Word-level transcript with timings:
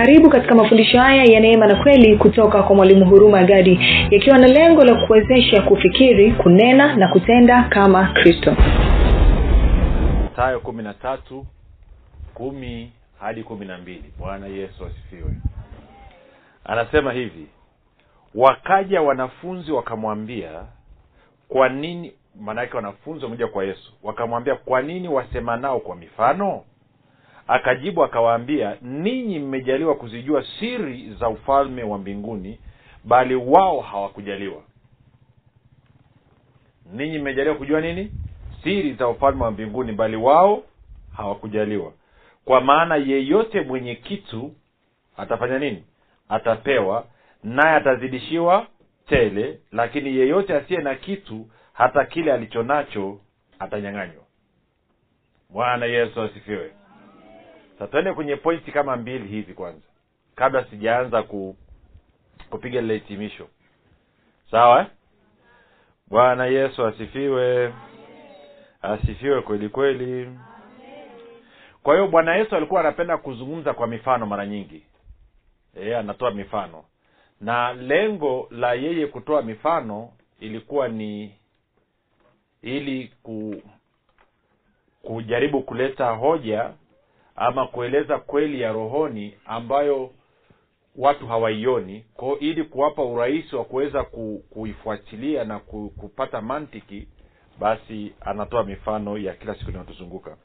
karibu 0.00 0.30
katika 0.30 0.54
mafundisho 0.54 0.98
haya 1.00 1.24
ya 1.24 1.40
neema 1.40 1.66
na 1.66 1.82
kweli 1.82 2.16
kutoka 2.16 2.62
kwa 2.62 2.76
mwalimu 2.76 3.04
huruma 3.06 3.44
gadi 3.44 3.80
yakiwa 4.10 4.38
na 4.38 4.46
lengo 4.46 4.84
la 4.84 5.06
kuwezesha 5.06 5.62
kufikiri 5.62 6.32
kunena 6.32 6.96
na 6.96 7.08
kutenda 7.08 7.62
kama 7.62 8.12
kristo. 8.12 8.56
Tayo 10.36 10.60
kumi 10.60 10.82
na 10.82 10.94
tatu 10.94 11.46
kumi 12.34 12.92
hadi 13.20 13.42
kumi 13.42 13.66
na 13.66 13.78
mbili. 13.78 14.04
Bwana 14.18 14.46
yesu 14.46 14.84
asifiwe. 14.86 15.30
Anasema 16.64 17.12
hivi 17.12 17.46
wakaja 18.34 19.02
wanafunzi 19.02 19.72
wakamwambia 19.72 20.50
kwa 21.48 21.68
nini? 21.68 22.12
Maanaake 22.40 22.76
wanafunzi 22.76 23.24
wamekuja 23.24 23.48
kwa 23.48 23.64
yesu. 23.64 23.92
Wakamwambia 24.02 24.54
kwa 24.54 24.82
nini 24.82 25.08
wasemanao 25.08 25.80
kwa 25.80 25.96
mifano 25.96 26.62
akajibu 27.50 28.04
akawaambia 28.04 28.76
ninyi 28.82 29.38
mmejaliwa 29.38 29.94
kuzijua 29.94 30.44
siri 30.58 31.14
za 31.20 31.28
ufalme 31.28 31.82
wa 31.82 31.98
mbinguni 31.98 32.58
bali 33.04 33.34
wao 33.34 33.80
hawakujaliwa. 33.80 34.62
Ninyi 36.92 37.18
mmejaliwa 37.18 37.54
kujua 37.54 37.80
nini? 37.80 38.12
Siri 38.62 38.92
za 38.92 39.08
ufalme 39.08 39.44
wa 39.44 39.50
mbinguni 39.50 39.92
bali 39.92 40.16
wao 40.16 40.62
hawakujaliwa. 41.16 41.92
Kwa 42.44 42.60
maana 42.60 42.96
yeyote 42.96 43.60
mwenye 43.60 43.94
kitu 43.94 44.52
atafanya 45.16 45.58
nini? 45.58 45.84
Atapewa 46.28 47.06
naye 47.44 47.76
atazidishiwa 47.76 48.66
tele 49.06 49.58
lakini 49.72 50.16
yeyote 50.16 50.54
asiye 50.56 50.80
na 50.80 50.94
kitu 50.94 51.46
hata 51.72 52.04
kile 52.04 52.32
alicho 52.32 52.62
nacho 52.62 53.18
atanyang'anywa. 53.58 54.22
Bwana 55.50 55.86
yesu 55.86 56.22
asifiwe 56.22 56.72
tuende 57.86 58.12
kwenye 58.12 58.36
pointi 58.36 58.72
kama 58.72 58.96
mbili 58.96 59.28
hivi 59.28 59.54
kwanza 59.54 59.86
kabla 60.34 60.64
sijaanza 60.64 61.22
ku 61.22 61.56
kupiga 62.50 62.80
lile 62.80 62.94
hitimisho. 62.94 63.48
Sawa 64.50 64.80
eh? 64.80 64.86
bwana 66.06 66.46
yesu 66.46 66.86
asifiwe. 66.86 67.74
Asifiwe 68.82 69.42
kweli 69.42 69.68
kweli. 69.68 70.38
Kwa 71.82 71.94
hiyo 71.94 72.08
bwana 72.08 72.34
yesu 72.36 72.56
alikuwa 72.56 72.80
anapenda 72.80 73.18
kuzungumza 73.18 73.74
kwa 73.74 73.86
mifano 73.86 74.26
mara 74.26 74.46
nyingi. 74.46 74.82
E, 75.76 75.94
anatoa 75.94 76.30
mifano. 76.30 76.84
Na 77.40 77.72
lengo 77.72 78.48
la 78.50 78.72
yeye 78.74 79.06
kutoa 79.06 79.42
mifano 79.42 80.12
ilikuwa 80.40 80.88
ni 80.88 81.34
ili 82.62 83.12
ku 83.22 83.62
kujaribu 85.02 85.62
kuleta 85.62 86.10
hoja 86.10 86.70
ama 87.42 87.66
kueleza 87.66 88.18
kweli 88.18 88.60
ya 88.60 88.72
rohoni 88.72 89.34
ambayo 89.44 90.10
watu 90.96 91.26
hawaioni. 91.26 92.04
Ko 92.16 92.38
ili 92.38 92.64
kuwapa 92.64 93.02
urahisi 93.04 93.56
wa 93.56 93.64
kuweza 93.64 94.02
ku, 94.04 94.44
kuifuatilia 94.50 95.44
na 95.44 95.58
ku, 95.58 95.92
kupata 95.96 96.40
mantiki 96.40 97.08
basi 97.60 98.12
anatoa 98.20 98.64
mifano 98.64 99.18
ya 99.18 99.34
kila 99.34 99.54
siku 99.54 99.70
inayotuzunguka. 99.70 100.36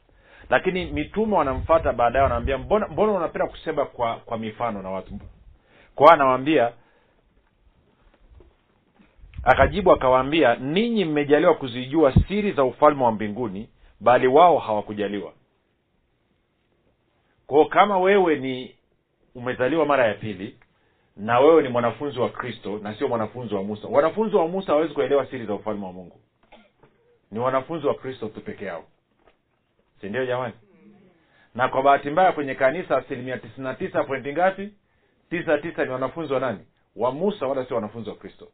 Lakini 0.50 0.84
mitume 0.86 1.36
wanamfata 1.36 1.92
baadaye 1.92 2.22
wanawambia 2.22 2.58
mbona 2.58 2.88
mbona 2.88 3.12
unapenda 3.12 3.46
kusema 3.46 3.84
kwa 3.84 4.16
kwa 4.16 4.38
mifano 4.38 4.82
na 4.82 4.90
watu? 4.90 5.18
Kwao 5.94 6.10
anawambia 6.12 6.72
akajibu 9.44 9.92
akawaambia 9.92 10.54
ninyi 10.54 11.04
mmejaliwa 11.04 11.54
kuzijua 11.54 12.14
siri 12.28 12.52
za 12.52 12.64
ufalme 12.64 13.04
wa 13.04 13.12
mbinguni 13.12 13.68
bali 14.00 14.26
wao 14.26 14.58
hawakujaliwa 14.58 15.32
kwao 17.46 17.64
kama 17.64 17.98
wewe 17.98 18.36
ni 18.36 18.74
umezaliwa 19.34 19.86
mara 19.86 20.06
ya 20.06 20.14
pili 20.14 20.58
na 21.16 21.40
wewe 21.40 21.62
ni 21.62 21.68
mwanafunzi 21.68 22.18
wa 22.18 22.28
kristo 22.28 22.78
na 22.82 22.94
sio 22.98 23.08
mwanafunzi 23.08 23.54
wa 23.54 23.62
musa. 23.62 23.88
Wanafunzi 23.88 24.36
wa 24.36 24.48
musa 24.48 24.66
hawawezi 24.66 24.94
kuelewa 24.94 25.26
siri 25.26 25.46
za 25.46 25.54
ufalme 25.54 25.86
wa 25.86 25.92
mungu. 25.92 26.20
Ni 27.30 27.38
wanafunzi 27.38 27.86
wa 27.86 27.94
kristo 27.94 28.28
tu 28.28 28.40
peke 28.40 28.64
yao. 28.64 28.84
Sindio 30.00 30.26
jamani? 30.26 30.54
Na 31.54 31.68
kwa 31.68 31.82
bahati 31.82 32.10
mbaya 32.10 32.32
kwenye 32.32 32.54
kanisa 32.54 32.96
asilimia 32.96 33.38
tisini 33.38 33.64
na 33.66 33.74
tisa 33.74 34.04
pointi 34.04 34.32
ngapi? 34.32 34.70
Tisa 35.30 35.58
tisa 35.58 35.84
ni 35.84 35.90
wanafunzi 35.90 36.32
wa 36.32 36.40
nani? 36.40 36.58
Wa 36.96 37.12
musa 37.12 37.46
wala 37.46 37.64
sio 37.66 37.76
wanafunzi 37.76 38.10
wa 38.10 38.16
kristo. 38.16 38.48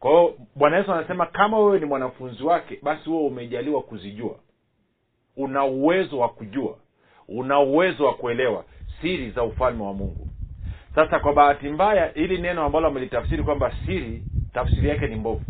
Kwa 0.00 0.10
hiyo 0.10 0.34
bwana 0.54 0.76
yesu 0.76 0.92
anasema 0.92 1.26
kama 1.26 1.58
wewe 1.58 1.78
ni 1.80 1.86
mwanafunzi 1.86 2.42
wake 2.42 2.78
basi 2.82 3.10
wewe 3.10 3.22
umejaliwa 3.22 3.82
kuzijua. 3.82 4.38
Una 5.36 5.64
uwezo 5.64 6.18
wa 6.18 6.28
kujua 6.28 6.78
una 7.28 7.60
uwezo 7.60 8.04
wa 8.06 8.14
kuelewa 8.14 8.64
siri 9.00 9.30
za 9.30 9.42
ufalme 9.42 9.82
wa 9.82 9.92
mungu. 9.94 10.28
Sasa 10.94 11.18
kwa 11.20 11.32
bahati 11.32 11.68
mbaya 11.68 12.06
hili 12.14 12.38
neno 12.38 12.64
ambalo 12.64 12.86
amelitafsiri 12.88 13.42
kwamba 13.42 13.72
siri 13.86 14.22
tafsiri 14.52 14.88
yake 14.88 15.06
ni 15.06 15.16
mbovu. 15.16 15.44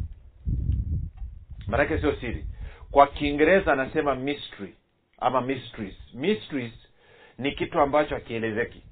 Maanake 1.67 1.99
sio 1.99 2.13
siri. 2.17 2.47
Kwa 2.91 3.07
kiingereza 3.07 3.73
anasema 3.73 4.15
mystery 4.15 4.75
ama 5.19 5.41
mysteries. 5.41 5.95
Mysteries 6.15 6.73
ni 7.39 7.53
kitu 7.53 7.81
ambacho 7.81 8.15
hakielezeki. 8.15 8.83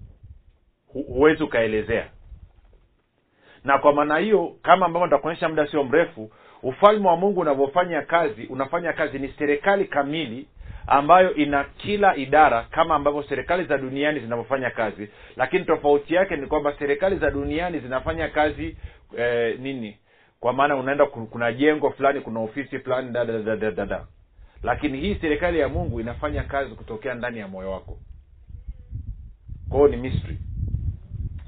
Huwezi 0.87 1.43
ukaelezea. 1.43 2.09
Na 3.65 3.79
kwa 3.79 3.93
maana 3.93 4.19
hiyo 4.19 4.57
kama 4.63 4.87
ambavyo 4.87 5.07
nitakuonyesha 5.07 5.49
muda 5.49 5.67
sio 5.67 5.85
mrefu 5.85 6.31
ufalme 6.63 7.09
wa 7.09 7.17
mungu 7.17 7.41
unavyofanya 7.41 8.03
kazi 8.03 8.47
unafanya 8.47 8.93
kazi 8.93 9.19
ni 9.19 9.29
serikali 9.39 9.85
kamili 9.85 10.47
ambayo 10.87 11.35
ina 11.35 11.65
kila 11.65 12.17
idara 12.17 12.63
kama 12.71 12.95
ambavyo 12.95 13.23
serikali 13.23 13.65
za 13.65 13.79
duniani 13.79 14.21
zinavyofanya 14.21 14.71
kazi. 14.71 15.09
Lakini 15.37 15.65
tofauti 15.65 16.15
yake 16.15 16.37
ni 16.37 16.47
kwamba 16.47 16.75
serikali 16.79 17.17
za 17.17 17.31
duniani 17.31 17.81
zinafanya 17.81 18.29
kazi 18.29 18.77
eh, 19.19 19.59
nini? 19.61 19.99
Kwa 20.41 20.53
maana 20.53 20.77
unaenda 20.77 21.07
kuna 21.07 21.53
jengo 21.53 21.91
fulani 21.91 22.21
kuna 22.21 22.41
ofisi 22.41 22.79
fulani 22.79 23.11
da, 23.11 23.25
da, 23.25 23.39
da, 23.39 23.57
da, 23.57 23.71
da, 23.71 23.87
da. 23.87 24.07
lakini 24.63 25.01
hii 25.01 25.15
serikali 25.21 25.59
ya 25.59 25.69
mungu 25.69 26.01
inafanya 26.01 26.43
kazi 26.43 26.75
kutokea 26.75 27.15
ndani 27.15 27.39
ya 27.39 27.49
moyo 27.49 27.71
wako. 27.71 27.99
Kwao 29.71 29.89
ni 29.89 29.97
mystery 29.97 30.39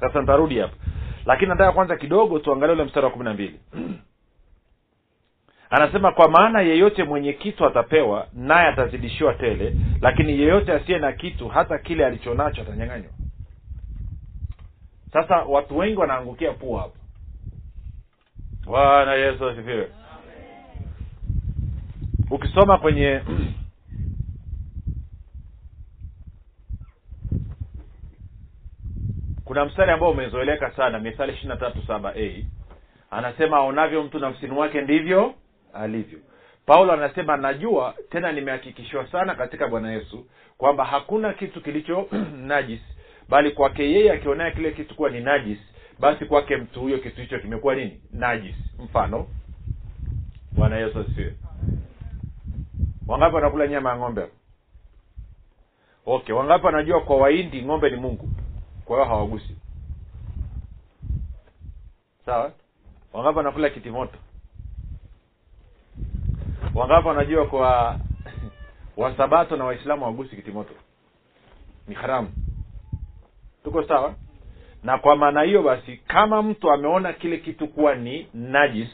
sasa 0.00 0.20
nitarudi 0.20 0.58
hapa. 0.58 0.76
Lakini 1.26 1.48
nataka 1.48 1.72
kwanza 1.72 1.96
kidogo 1.96 2.38
tuangalie 2.38 2.74
ule 2.74 2.84
mstari 2.84 3.06
wa 3.06 3.12
kumi 3.12 3.24
na 3.24 3.34
mbili 3.34 3.60
anasema 5.74 6.12
kwa 6.12 6.28
maana 6.28 6.60
yeyote 6.60 7.04
mwenye 7.04 7.32
kitu 7.32 7.66
atapewa 7.66 8.26
naye 8.32 8.68
atazidishiwa 8.68 9.34
tele 9.34 9.76
lakini 10.00 10.32
yeyote 10.40 10.72
asiye 10.72 10.98
na 10.98 11.12
kitu 11.12 11.48
hata 11.48 11.78
kile 11.78 12.06
alichonacho 12.06 12.62
atanyang'anywa. 12.62 13.10
Sasa 15.12 15.36
watu 15.36 15.78
wengi 15.78 15.96
wanaangukia 15.96 16.52
pua 16.52 16.80
hapa 16.80 16.94
bwana 18.64 19.14
yesu 19.14 19.48
asifiwe. 19.48 19.88
Ukisoma 22.30 22.78
kwenye 22.78 23.20
kuna 29.44 29.64
mstari 29.64 29.90
ambao 29.90 30.10
umezoeleka 30.10 30.70
sana 30.70 30.98
mithali 30.98 31.32
ishiri 31.32 31.48
na 31.48 31.56
tatu 31.56 31.82
saba 31.86 32.14
a. 32.16 32.44
Anasema 33.10 33.56
aonavyo 33.56 34.02
mtu 34.02 34.18
nafsini 34.18 34.52
wake 34.52 34.80
ndivyo 34.80 35.34
alivyo. 35.74 36.18
Paulo 36.66 36.92
anasema 36.92 37.36
najua 37.36 37.94
tena 38.10 38.32
nimehakikishiwa 38.32 39.06
sana 39.06 39.34
katika 39.34 39.68
bwana 39.68 39.92
yesu 39.92 40.26
kwamba 40.58 40.84
hakuna 40.84 41.32
kitu 41.32 41.60
kilicho 41.60 42.08
najis 42.46 42.80
bali 43.28 43.50
kwake 43.50 43.90
yeye 43.92 44.12
akionaye 44.12 44.50
kile 44.50 44.72
kitu 44.72 44.94
kuwa 44.94 45.10
ni 45.10 45.20
najis 45.20 45.58
basi 45.98 46.24
kwake 46.24 46.56
mtu 46.56 46.80
huyo 46.80 46.98
kitu 46.98 47.20
hicho 47.20 47.38
kimekuwa 47.38 47.74
nini? 47.74 48.00
Najis 48.12 48.56
mfano 48.78 49.26
bwana 50.52 50.76
yesu 50.76 50.98
asifiwe. 50.98 51.34
Wangapi 53.06 53.34
wanakula 53.34 53.66
nyama 53.66 53.90
ya 53.90 53.96
ng'ombe? 53.96 54.28
Okay 56.06 56.34
wangapi 56.34 56.66
wanajua 56.66 57.00
kwa 57.00 57.16
waindi 57.16 57.62
ng'ombe 57.62 57.90
ni 57.90 57.96
mungu? 57.96 58.28
Kwa 58.84 58.96
hiyo 58.96 59.08
hawagusi. 59.08 59.56
Sawa? 62.26 62.52
Wangapi 63.12 63.36
wanakula 63.38 63.70
kitimoto 63.70 64.18
wangapi 66.74 67.08
wanajua 67.08 67.46
kwa 67.46 67.98
wasabato 68.96 69.56
na 69.56 69.64
waislamu 69.64 70.04
wagusi 70.04 70.36
kitimoto? 70.36 70.74
Ni 71.88 71.94
haramu. 71.94 72.28
Tuko 73.64 73.82
sawa? 73.84 74.14
Na 74.82 74.98
kwa 74.98 75.16
maana 75.16 75.42
hiyo 75.42 75.62
basi 75.62 75.96
kama 75.96 76.42
mtu 76.42 76.70
ameona 76.70 77.12
kile 77.12 77.38
kitu 77.38 77.68
kuwa 77.68 77.94
ni 77.94 78.28
najis 78.34 78.88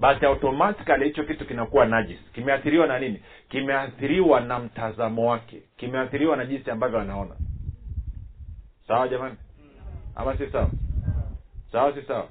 basi 0.00 0.26
automatically 0.26 1.04
hicho 1.04 1.24
kitu 1.24 1.46
kinakuwa 1.46 1.86
najis. 1.86 2.18
Kimeathiriwa 2.34 2.86
na 2.86 2.98
nini? 2.98 3.22
Kimeathiriwa 3.48 4.40
na 4.40 4.58
mtazamo 4.58 5.30
wake. 5.30 5.62
Kimeathiriwa 5.76 6.36
na 6.36 6.46
jinsi 6.46 6.70
ambavyo 6.70 6.98
anaona. 7.00 7.34
Sawa 8.88 9.08
jamani? 9.08 9.36
Ama 10.16 10.36
si 10.38 10.46
sawa? 10.46 10.70
Sawa 11.72 11.92
si 11.94 12.02
sawa 12.02 12.28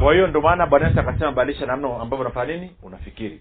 kwa 0.00 0.12
hiyo 0.14 0.26
ndio 0.26 0.40
maana 0.40 0.66
bwana 0.66 0.88
yesu 0.88 1.00
akasema 1.00 1.32
badilisha 1.32 1.66
namna 1.66 1.88
ambavyo 2.00 2.26
unafanya 2.26 2.54
nini? 2.54 2.76
Unafikiri. 2.82 3.40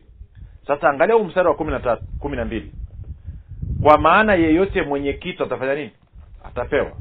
Sasa 0.68 0.90
angalia 0.90 1.16
huu 1.16 1.24
mstari 1.24 1.48
wa 1.48 1.56
kumi 1.56 1.72
na 1.72 1.98
na 2.36 2.46
mbili. 2.46 2.72
Kwa 3.84 3.98
maana 3.98 4.34
yeyote 4.36 4.82
mwenye 4.82 5.14
kitu 5.14 5.44
atafanya 5.44 5.76
nini? 5.76 5.92
Atapewa. 6.44 6.92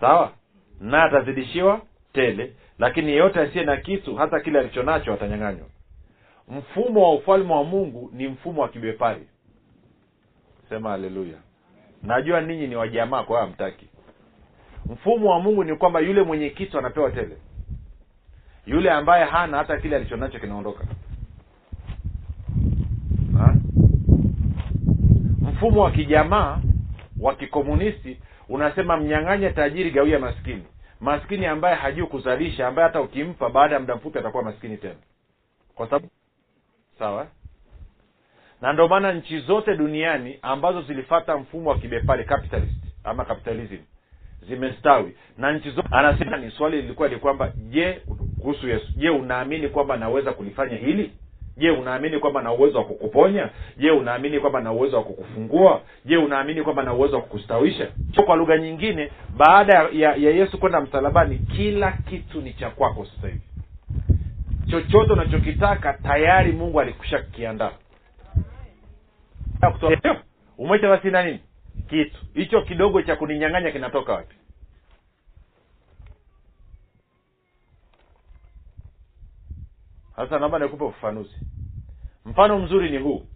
Sawa? 0.00 0.32
Naye 0.80 1.04
atazidishiwa 1.04 1.80
tele. 2.12 2.52
Lakini 2.78 3.10
yeyote 3.10 3.40
asiye 3.40 3.64
na 3.64 3.76
kitu 3.76 4.16
hata 4.16 4.40
kile 4.40 4.58
alichonacho 4.58 5.12
atanyang'anywa. 5.12 5.66
Mfumo 6.48 7.02
wa 7.02 7.14
ufalme 7.14 7.52
wa 7.52 7.64
mungu 7.64 8.10
ni 8.14 8.28
mfumo 8.28 8.62
wa 8.62 8.68
kibepari. 8.68 9.28
Sema 10.68 10.90
haleluya. 10.90 11.38
Najua 12.02 12.40
ninyi 12.40 12.66
ni 12.66 12.76
wajamaa 12.76 13.22
kwa 13.22 13.40
hamtaki. 13.40 13.86
Mfumo 14.86 15.30
wa 15.30 15.40
mungu 15.40 15.64
ni 15.64 15.76
kwamba 15.76 16.00
yule 16.00 16.22
mwenye 16.22 16.50
kitu 16.50 16.78
anapewa 16.78 17.10
tele 17.10 17.36
yule 18.68 18.90
ambaye 18.90 19.24
hana 19.24 19.56
hata 19.58 19.76
kile 19.76 19.96
alichonacho 19.96 20.38
kinaondoka. 20.38 20.84
Ha? 23.38 23.54
mfumo 25.42 25.82
wa 25.82 25.90
kijamaa 25.90 26.58
wa 27.20 27.34
kikomunisti 27.34 28.18
unasema 28.48 28.96
mnyang'anye 28.96 29.50
tajiri 29.50 29.90
gawia 29.90 30.18
maskini. 30.18 30.62
Maskini 31.00 31.46
ambaye 31.46 31.74
hajui 31.76 32.06
kuzalisha 32.06 32.68
ambaye 32.68 32.88
hata 32.88 33.00
ukimpa 33.00 33.50
baada 33.50 33.74
ya 33.74 33.80
muda 33.80 33.96
mfupi 33.96 34.18
atakuwa 34.18 34.42
maskini 34.42 34.76
tena. 34.76 34.94
Kwa 35.74 35.86
sababu 35.86 36.08
sawa? 36.98 37.26
Na 38.60 38.72
ndio 38.72 38.88
maana 38.88 39.12
nchi 39.12 39.38
zote 39.40 39.76
duniani 39.76 40.38
ambazo 40.42 40.82
zilifata 40.82 41.36
mfumo 41.36 41.70
wa 41.70 41.78
kibepari 41.78 42.24
capitalist 42.24 42.84
ama 43.04 43.24
capitalism 43.24 43.78
zimestawi. 44.48 45.16
Na 45.38 45.52
nchi 45.52 45.70
zote 45.70 45.88
anasema 45.90 46.36
ni 46.36 46.50
swali 46.50 46.82
lilikuwa 46.82 47.08
ni 47.08 47.16
kwamba 47.16 47.52
je 47.56 48.02
kuhusu 48.40 48.68
yesu. 48.68 48.86
Je 48.96 49.08
unaamini 49.10 49.68
kwamba 49.68 49.96
naweza 49.96 50.32
kulifanya 50.32 50.76
hili? 50.76 51.10
Je 51.56 51.70
unaamini 51.70 52.18
kwamba 52.18 52.42
na 52.42 52.52
uwezo 52.52 52.78
wa 52.78 52.84
kukuponya? 52.84 53.48
Je 53.76 53.90
unaamini 53.90 54.40
kwamba 54.40 54.60
na 54.60 54.72
uwezo 54.72 54.96
wa 54.96 55.02
kukufungua? 55.02 55.80
Je 56.04 56.16
unaamini 56.16 56.62
kwamba 56.62 56.82
na 56.82 56.94
uwezo 56.94 57.16
wa 57.16 57.22
kukustawisha? 57.22 57.88
Kwa 58.26 58.36
lugha 58.36 58.58
nyingine 58.58 59.10
baada 59.36 59.74
ya, 59.92 60.14
ya, 60.14 60.30
yesu 60.30 60.58
kwenda 60.58 60.80
msalabani 60.80 61.38
kila 61.38 61.92
kitu 61.92 62.40
ni 62.40 62.52
cha 62.52 62.70
kwako 62.70 63.04
sasa 63.04 63.28
hivi. 63.28 63.40
Chochote 64.70 65.12
unachokitaka 65.12 65.92
tayari 65.92 66.52
mungu 66.52 66.80
alikusha 66.80 67.18
kiandaa 67.22 67.72
umwete 70.58 70.88
basi 70.88 71.10
na 71.10 71.22
nini? 71.22 71.40
Kitu. 71.90 72.18
Hicho 72.34 72.62
kidogo 72.62 73.02
cha 73.02 73.16
kuninyang'anya 73.16 73.70
kinatoka 73.70 74.12
wapi 74.12 74.34
sasa 80.24 80.38
naomba 80.38 80.58
nikupe 80.58 80.84
ufafanuzi. 80.84 81.36
Mfano 82.24 82.58
mzuri 82.58 82.90
ni 82.90 82.98
huu. 82.98 83.26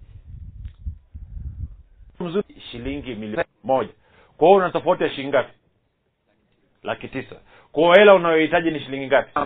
Mzuri 2.21 2.61
shilingi 2.71 3.15
milioni 3.15 3.49
moja. 3.65 3.93
Kwa 4.37 4.49
hiyo 4.49 4.59
una 4.59 4.71
tofauti 4.71 5.03
ya 5.03 5.11
shilingi 5.11 5.29
ngapi? 5.29 5.53
Laki 6.83 7.09
tisa. 7.09 7.37
Kwa 7.73 7.97
hela 7.99 8.15
unayohitaji 8.15 8.71
ni 8.71 8.81
shilingi 8.81 9.07
ngapi? 9.07 9.41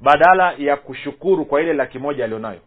Badala 0.00 0.52
ya 0.52 0.76
kushukuru 0.76 1.44
kwa 1.46 1.60
ile 1.62 1.72
laki 1.72 1.98
moja 1.98 2.24
alionayo. 2.24 2.60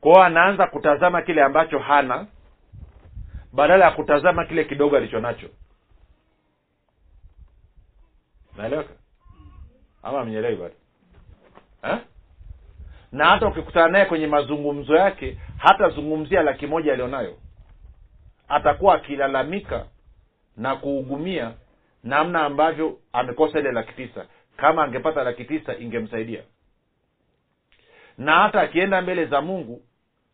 Kwao 0.00 0.22
anaanza 0.22 0.66
kutazama 0.66 1.22
kile 1.22 1.42
ambacho 1.42 1.78
hana 1.78 2.26
badala 3.52 3.84
ya 3.84 3.90
kutazama 3.90 4.44
kile 4.44 4.64
kidogo 4.64 4.96
alicho 4.96 5.20
nacho 5.20 5.48
naeleweka 8.56 8.94
ama 10.02 10.24
mnyelewi 10.24 10.56
bado. 10.56 10.74
Eh? 11.82 11.98
na 13.12 13.24
hata 13.26 13.46
ukikutana 13.48 13.88
naye 13.88 14.04
kwenye 14.04 14.26
mazungumzo 14.26 14.96
yake 14.96 15.38
hatazungumzia 15.58 16.42
laki 16.42 16.66
moja 16.66 16.92
alionayo. 16.92 17.36
Atakuwa 18.48 18.94
akilalamika 18.94 19.86
na 20.56 20.76
kuugumia 20.76 21.52
namna 22.04 22.42
ambavyo 22.44 22.98
amekosa 23.12 23.58
ile 23.58 23.72
laki 23.72 23.92
tisa. 23.92 24.26
Kama 24.56 24.84
angepata 24.84 25.24
laki 25.24 25.44
tisa 25.44 25.76
ingemsaidia. 25.78 26.42
Na 28.18 28.32
hata 28.42 28.60
akienda 28.60 29.02
mbele 29.02 29.24
za 29.26 29.40
mungu 29.40 29.82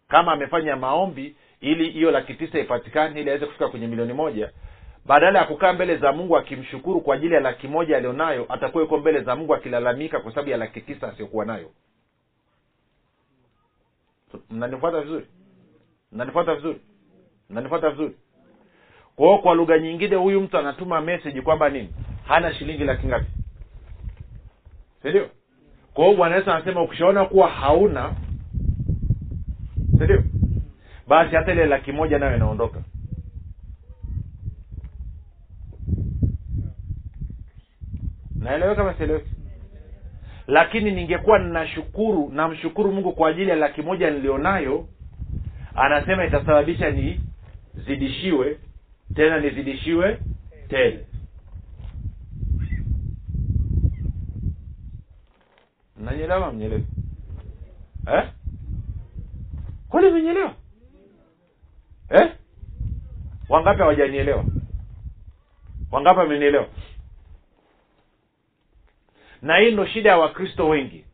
kama 0.08 0.32
amefanya 0.32 0.76
maombi 0.76 1.36
ili 1.60 1.90
hiyo 1.90 2.10
laki 2.10 2.34
tisa 2.34 2.58
ipatikane 2.58 3.20
ili 3.20 3.30
aweze 3.30 3.46
kufika 3.46 3.68
kwenye 3.68 3.86
milioni 3.86 4.12
moja 4.12 4.50
badala 5.06 5.38
ya 5.38 5.44
kukaa 5.44 5.72
mbele 5.72 5.96
za 5.96 6.12
mungu 6.12 6.36
akimshukuru 6.36 7.00
kwa 7.00 7.14
ajili 7.14 7.34
ya 7.34 7.40
laki 7.40 7.68
moja 7.68 7.96
alionayo 7.96 8.46
atakuwa 8.48 8.82
yuko 8.82 8.98
mbele 8.98 9.20
za 9.20 9.36
mungu 9.36 9.54
akilalamika 9.54 10.20
kwa 10.20 10.30
sababu 10.32 10.50
ya 10.50 10.56
laki 10.56 10.80
tisa 10.80 11.08
asiyokuwa 11.08 11.44
nayo. 11.44 11.70
Mnanifuata 14.50 15.00
vizuri? 15.00 15.26
Mnanifuata 16.12 16.54
vizuri? 16.54 16.80
Mnanifuata 17.50 17.90
vizuri? 17.90 18.14
Kwa 19.16 19.38
kwa 19.38 19.54
lugha 19.54 19.78
nyingine 19.78 20.16
huyu 20.16 20.40
mtu 20.40 20.58
anatuma 20.58 21.00
meseji 21.00 21.42
kwamba 21.42 21.68
nini? 21.68 21.94
Hana 22.28 22.54
shilingi 22.54 22.84
laki 22.84 23.06
ngapi? 23.06 23.26
Sindio 25.02 25.28
kwa 25.94 26.14
bwana 26.14 26.36
yesu 26.36 26.50
anasema 26.50 26.82
ukishaona 26.82 27.24
kuwa 27.24 27.48
hauna 27.48 28.14
sindio 29.98 30.22
basi 31.08 31.36
hata 31.36 31.52
ile 31.52 31.66
laki 31.66 31.92
moja 31.92 32.18
nayo 32.18 32.36
inaondoka 32.36 32.80
naeleweka 38.46 38.84
masieleweki 38.84 39.30
lakini 40.46 40.90
ningekuwa 40.90 41.38
ninashukuru 41.38 42.30
namshukuru 42.32 42.92
mungu 42.92 43.12
kwa 43.12 43.28
ajili 43.30 43.50
ya 43.50 43.56
laki 43.56 43.82
moja 43.82 44.10
nilionayo. 44.10 44.88
Anasema 45.74 46.24
itasababisha 46.26 46.90
nizidishiwe 46.90 48.58
tena 49.14 49.40
nizidishiwe 49.40 50.18
tele. 50.68 51.06
Mnanyelewa 55.96 56.52
mnyelewi 56.52 56.86
eh? 58.06 58.28
kweli 59.88 60.10
mmenyelewa 60.10 60.54
eh? 62.10 62.32
wangapi 63.48 63.80
hawajanielewa? 63.80 64.44
Wangapi 65.90 66.18
wamenielewa 66.20 66.68
na 69.46 69.56
hii 69.56 69.70
ndo 69.70 69.86
shida 69.86 70.10
ya 70.10 70.18
wakristo 70.18 70.68
wengi. 70.68 71.04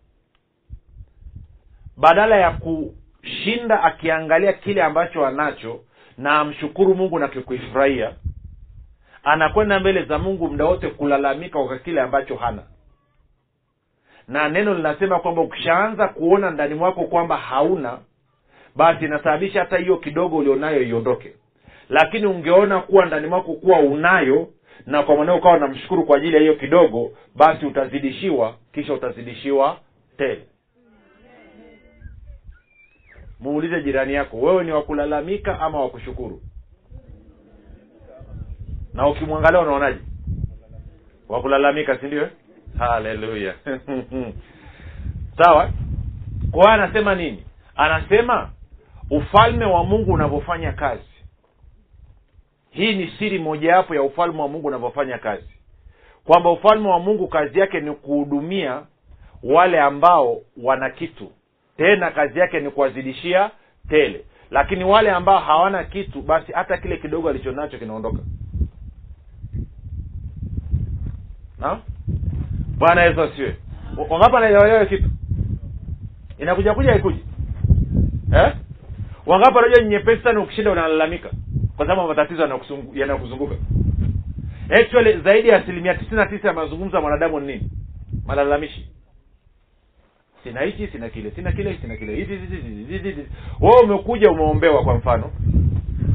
Badala 1.97 2.37
ya 2.37 2.51
kushinda 2.51 3.83
akiangalia 3.83 4.53
kile 4.53 4.83
ambacho 4.83 5.27
anacho 5.27 5.81
na 6.19 6.39
amshukuru 6.39 6.95
mungu 6.95 7.19
na 7.19 7.29
kikuifurahia 7.29 8.15
anakwenda 9.25 9.81
mbele 9.81 10.05
za 10.05 10.19
mungu 10.19 10.49
muda 10.49 10.65
wote 10.65 10.89
kulalamika 10.89 11.65
kwa 11.65 11.79
kile 11.79 12.01
ambacho 12.01 12.37
hana. 12.37 12.63
Na 14.29 14.49
neno 14.49 14.75
linasema 14.75 15.19
kwamba 15.19 15.43
ukishaanza 15.43 16.09
kuona 16.09 16.51
ndani 16.51 16.75
mwako 16.75 17.05
kwamba 17.05 17.37
hauna 17.37 17.99
basi 18.77 19.05
inasababisha 19.05 19.61
hata 19.61 19.77
hiyo 19.79 19.97
kidogo 19.97 20.37
ulionayo 20.37 20.83
iondoke. 20.83 21.33
Lakini 21.89 22.27
ungeona 22.27 22.81
kuwa 22.81 23.07
ndani 23.07 23.27
mwako 23.27 23.53
kuwa 23.53 23.79
unayo 23.81 24.49
na 24.87 25.03
kwa 25.03 25.17
mwanao 25.17 25.37
ukawa 25.37 25.59
namshukuru 25.59 26.07
kwa 26.07 26.17
ajili 26.17 26.35
ya 26.35 26.41
hiyo 26.41 26.55
kidogo 26.55 27.13
basi 27.35 27.67
utazidishiwa 27.67 28.55
kisha 28.73 28.95
utazidishiwa 28.95 29.79
tele 30.17 30.47
muulize 33.41 33.83
jirani 33.83 34.15
yako 34.15 34.37
wewe 34.37 34.65
ni 34.65 34.73
wakulalamika 34.73 35.61
ama 35.61 35.81
wakushukuru 35.81 36.43
na 38.95 39.09
ukimwangalia 39.09 39.61
unaonaje? 39.61 39.99
Wakulalamika 41.29 41.99
si 41.99 42.07
ndio? 42.07 42.29
Haleluya. 42.79 43.55
Sawa? 45.39 45.71
Kwa 46.51 46.73
anasema 46.73 47.15
nini? 47.15 47.45
Anasema 47.77 48.51
ufalme 49.11 49.65
wa 49.65 49.85
mungu 49.85 50.13
unavyofanya 50.13 50.73
kazi 50.73 51.12
hii 52.73 52.95
ni 52.95 53.09
siri 53.19 53.39
mojawapo 53.39 53.95
ya 53.95 54.03
ufalme 54.03 54.43
wa 54.43 54.49
mungu 54.49 54.67
unavyofanya 54.69 55.19
kazi. 55.19 55.49
Kwamba 56.25 56.51
ufalme 56.51 56.89
wa 56.89 56.99
mungu 56.99 57.29
kazi 57.29 57.59
yake 57.61 57.81
ni 57.81 57.93
kuhudumia 57.93 58.83
wale 59.43 59.81
ambao 59.81 60.41
wana 60.63 60.91
kitu. 60.91 61.33
Tena 61.77 62.11
kazi 62.11 62.39
yake 62.39 62.61
ni 62.61 62.71
kuwazidishia 62.71 63.51
tele. 63.89 64.25
Lakini 64.51 64.85
wale 64.85 65.11
ambao 65.11 65.39
hawana 65.39 65.85
kitu 65.85 66.23
basi 66.23 66.53
hata 66.53 66.77
kile 66.77 66.97
kidogo 66.97 67.29
alichonacho 67.29 67.79
kinaondoka. 67.79 68.19
Na? 71.59 71.79
Bwana 72.79 73.03
yesu 73.03 73.23
asiwe 73.23 73.57
wangapi 74.11 74.37
anaelewa 74.37 74.87
kitu? 74.87 75.11
Inakuja 76.39 76.75
kuja 76.75 76.91
haikuji. 76.91 77.25
Eh? 78.35 78.53
wangapi 79.27 79.59
anajua 79.59 79.83
nyepesi 79.85 80.23
sana 80.23 80.41
ukishinda 80.41 80.71
unalalamika 80.71 81.31
kwa 81.77 81.87
sababu 81.87 82.09
matatizo 82.09 82.43
yanayokuzunguka. 82.95 83.55
Actually 84.71 85.21
zaidi 85.21 85.49
ya 85.49 85.57
asilimia 85.57 85.95
tisini 85.95 86.17
na 86.17 86.27
tisa 86.27 86.49
ya 86.49 86.55
mazungumzo 86.55 86.97
ya 86.97 87.03
mwanadamu 87.03 87.41
ni 87.41 87.47
nini? 87.47 87.71
Malalamishi. 88.27 88.89
Sina 90.43 90.61
hichi 90.61 90.87
sina 90.87 91.09
kile 91.09 91.31
sina 91.31 91.53
kile 91.53 91.79
sina 91.83 91.97
kile. 91.97 92.15
Hivi 92.15 92.37
hivi. 92.37 93.27
Wewe 93.61 93.81
umekuja 93.83 94.31
umeombewa 94.31 94.85
kwa 94.85 94.95
mfano. 94.95 95.31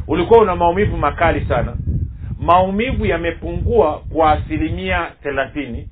Ulikuwa 0.07 0.41
una 0.41 0.55
maumivu 0.55 0.97
makali 0.97 1.45
sana. 1.45 1.77
Maumivu 2.39 3.05
yamepungua 3.05 4.01
kwa 4.13 4.31
asilimia 4.31 5.11
thelathini. 5.23 5.89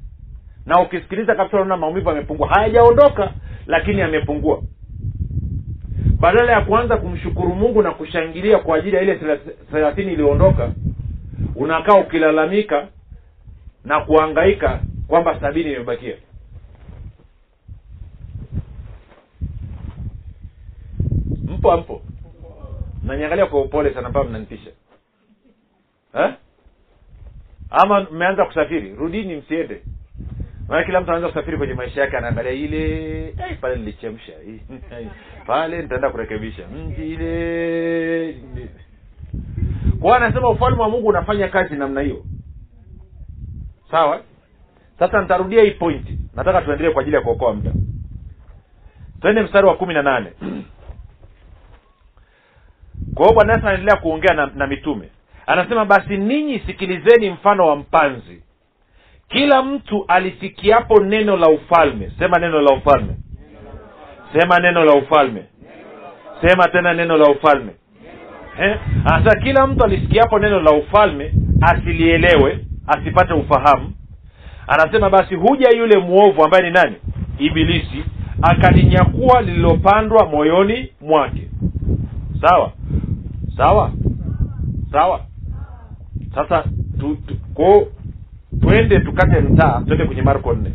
Na 0.65 0.81
ukisikiliza 0.81 1.35
kabisa 1.35 1.57
unaona 1.57 1.77
maumivu 1.77 2.09
yamepungua. 2.09 2.47
Hayajaondoka 2.49 3.33
lakini 3.67 3.99
yamepungua 3.99 4.61
badala 6.25 6.51
ya 6.51 6.61
kuanza 6.61 6.97
kumshukuru 6.97 7.55
mungu 7.55 7.81
na 7.81 7.91
kushangilia 7.91 8.59
kwa 8.59 8.77
ajili 8.77 8.95
ya 8.95 9.01
ile 9.01 9.37
thelathini 9.71 10.13
iliondoka 10.13 10.71
unakaa 11.55 11.99
ukilalamika 11.99 12.87
na 13.83 14.01
kuangaika 14.01 14.79
kwamba 15.07 15.39
sabini 15.39 15.73
imebakia. 15.73 16.15
Mpo 21.47 21.71
ampo 21.71 22.01
mnaniangalia 23.03 23.45
kwa 23.45 23.61
upole 23.61 23.93
sana 23.93 24.09
mpaka 24.09 24.29
mnanipisha 24.29 24.69
eh? 26.19 26.33
ama 27.69 28.07
mmeanza 28.11 28.45
kusafiri 28.45 28.95
rudini 28.95 29.35
msiende 29.35 29.81
maana 30.67 30.83
kila 30.85 31.01
mtu 31.01 31.09
anaweza 31.11 31.27
kusafiri 31.27 31.57
kwenye 31.57 31.73
maisha 31.73 32.01
yake 32.01 32.17
anaangalia 32.17 32.51
ile 32.51 33.33
"Ai, 33.43 33.55
pale 33.55 33.75
nilichemsha 33.75 34.31
pale 35.47 35.81
nitaenda 35.81 36.09
kurekebisha 36.09 36.67
mji 36.67 37.13
ile. 37.13 38.35
Kwa 40.01 40.17
anasema 40.17 40.49
ufalme 40.49 40.81
wa 40.81 40.89
mungu 40.89 41.07
unafanya 41.07 41.47
kazi 41.47 41.75
namna 41.75 42.01
hiyo. 42.01 42.23
Sawa? 43.91 44.21
Sasa 44.99 45.21
nitarudia 45.21 45.63
hii 45.63 45.71
pointi 45.71 46.17
nataka 46.35 46.61
tuendelee 46.61 46.91
kwa 46.91 47.01
ajili 47.01 47.15
ya 47.15 47.21
kuokoa 47.21 47.53
muda. 47.53 47.71
Twende 49.21 49.41
mstari 49.41 49.67
wa 49.67 49.75
kumi 49.75 49.93
na 49.93 50.01
nane. 50.01 50.31
Kwa 53.15 53.25
hiyo 53.25 53.33
bwana 53.35 53.53
yesu 53.53 53.65
anaendelea 53.67 53.95
kuongea 54.01 54.33
na, 54.35 54.45
na 54.55 54.67
mitume. 54.67 55.09
Anasema 55.47 55.85
basi 55.85 56.17
ninyi 56.17 56.59
sikilizeni 56.59 57.29
mfano 57.29 57.67
wa 57.67 57.75
mpanzi 57.75 58.41
kila 59.35 59.63
mtu 59.63 60.05
alisikiapo 60.07 61.03
neno 61.03 61.37
la 61.37 61.47
ufalme. 61.49 62.11
Sema 62.19 62.39
neno 62.39 62.61
la 62.61 62.75
ufalme. 62.75 63.15
Sema 64.33 64.59
neno 64.59 64.85
la 64.85 64.93
ufalme. 64.93 65.43
Sema 66.41 66.67
tena 66.67 66.93
neno 66.93 67.17
la 67.17 67.25
ufalme. 67.31 67.71
Eh? 68.61 68.77
Sasa 69.03 69.39
kila 69.39 69.67
mtu 69.67 69.83
alisikiapo 69.85 70.39
neno 70.39 70.59
la 70.59 70.71
ufalme 70.71 71.33
asilielewe 71.61 72.65
asipate 72.87 73.33
ufahamu. 73.33 73.91
Anasema 74.67 75.09
basi 75.09 75.35
huja 75.35 75.69
yule 75.77 75.97
mwovu 75.97 76.43
ambaye 76.43 76.63
ni 76.63 76.71
nani? 76.71 76.95
Ibilisi 77.39 78.03
akalinyakua 78.41 79.41
lililopandwa 79.41 80.25
moyoni 80.25 80.89
mwake. 81.01 81.47
Sawa? 82.41 82.71
Sawa? 83.57 83.91
Sawa? 84.91 85.21
Sasa 86.35 86.63
tu, 86.99 87.15
tu, 87.27 87.35
ko 87.53 87.87
twende 88.61 88.99
tukate 88.99 89.39
mtaa 89.39 89.81
twende 89.85 90.05
kwenye 90.05 90.21
marko 90.21 90.53
nne. 90.53 90.71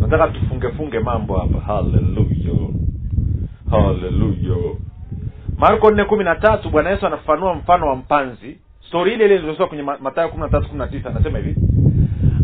Nataka 0.00 0.28
tufungefunge 0.28 0.98
mambo 1.00 1.36
hapa. 1.38 1.60
Haleluya 1.60 2.68
haleluya 3.70 4.56
marko 5.58 5.90
nne 5.90 6.04
kumi 6.04 6.24
na 6.24 6.34
tatu 6.34 6.70
bwana 6.70 6.90
yesu 6.90 7.06
anafanua 7.06 7.54
mfano 7.54 7.86
wa 7.88 7.96
mpanzi. 7.96 8.58
Stori 8.88 9.14
ile 9.14 9.24
ile 9.24 9.34
ilizosoma 9.34 9.66
kwenye 9.68 9.82
matayo 9.82 10.28
kumi 10.28 10.42
na 10.42 10.48
tatu 10.48 10.66
kumi 10.68 10.78
na 10.78 10.86
tisa 10.86 11.10
anasema 11.10 11.38
hivi. 11.38 11.56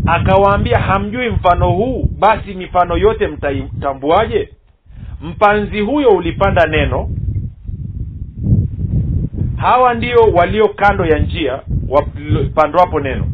Akawaambia 0.06 0.78
hamjui 0.78 1.30
mfano 1.30 1.70
huu? 1.70 2.08
Basi 2.18 2.54
mifano 2.54 2.96
yote 2.96 3.26
mtaitambuaje 3.28 4.48
mpanzi 5.22 5.80
huyo 5.80 6.08
ulipanda 6.08 6.66
neno 6.66 7.10
hawa 9.60 9.94
ndio 9.94 10.18
walio 10.34 10.68
kando 10.68 11.04
ya 11.06 11.18
njia 11.18 11.62
wapandwapo 11.88 13.00
neno. 13.00 13.26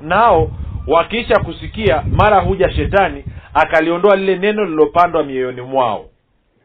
Nao 0.00 0.50
wakiisha 0.86 1.38
kusikia 1.40 2.02
mara 2.02 2.40
huja 2.40 2.70
shetani 2.72 3.24
akaliondoa 3.54 4.16
lile 4.16 4.36
neno 4.38 4.64
lililopandwa 4.64 5.24
mioyoni 5.24 5.60
mwao. 5.60 6.06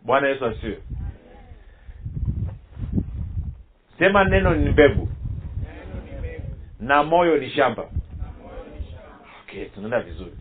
Bwana 0.05 0.27
yesu 0.27 0.45
asiwe 0.45 0.77
sema 3.99 4.23
neno 4.23 4.55
ni 4.55 4.69
mbegu. 4.69 5.09
Na 6.79 7.03
moyo 7.03 7.37
ni 7.37 7.49
shamba. 7.49 7.83
Okay 9.43 9.65
tunaenda 9.65 9.99
vizuri. 9.99 10.31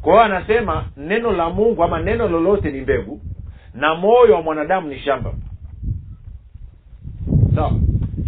Kwa 0.00 0.12
hiyo 0.12 0.24
anasema 0.24 0.84
neno 0.96 1.32
la 1.32 1.50
mungu 1.50 1.84
ama 1.84 2.00
neno 2.00 2.28
lolote 2.28 2.70
ni 2.70 2.80
mbegu 2.80 3.20
na 3.74 3.94
moyo 3.94 4.34
wa 4.34 4.42
mwanadamu 4.42 4.88
ni 4.88 4.98
shamba 4.98 5.32
sawa. 7.58 7.72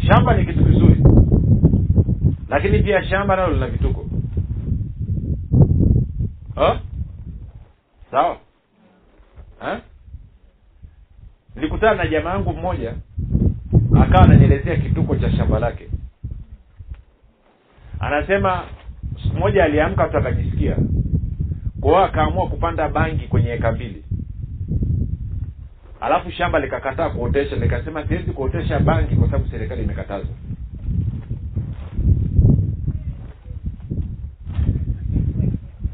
Shamba 0.07 0.37
ni 0.37 0.47
kitu 0.47 0.65
kizuri. 0.65 1.03
Lakini 2.49 2.79
pia 2.83 3.05
shamba 3.05 3.37
nalo 3.37 3.53
lina 3.55 3.67
vituko. 3.67 4.07
Sawa. 8.11 8.37
Nilikutana 11.57 11.95
na 12.05 12.11
jamaa 12.11 12.31
yangu 12.31 12.53
mmoja 12.53 12.95
akawa 14.03 14.23
ananielezea 14.25 14.77
kituko 14.77 15.17
cha 15.17 15.31
shamba 15.33 15.59
lake. 15.59 15.89
Anasema 18.01 18.65
siku 19.23 19.37
moja 19.37 19.65
aliamka 19.65 20.09
tu 20.09 20.17
akajisikia 20.17 20.77
kwa 21.81 22.05
akaamua 22.05 22.49
kupanda 22.49 22.89
bangi 22.89 23.27
kwenye 23.29 23.51
eka 23.51 23.73
mbili 23.73 24.05
alafu 26.01 26.31
shamba 26.31 26.59
likakataa 26.59 27.11
kuotesha 27.11 27.57
likasema 27.57 28.07
siwezi 28.09 28.31
kuotesha 28.33 28.79
bangi 28.81 29.17
kwa 29.17 29.27
sababu 29.27 29.49
serikali 29.51 29.83
imekataza 29.83 30.27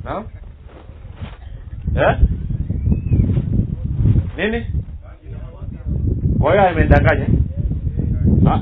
na? 0.04 0.24
Eh? 1.96 2.16
nini? 4.36 4.66
Kwa 6.40 6.52
hiyo 6.52 6.68
amendanganya 6.68 7.26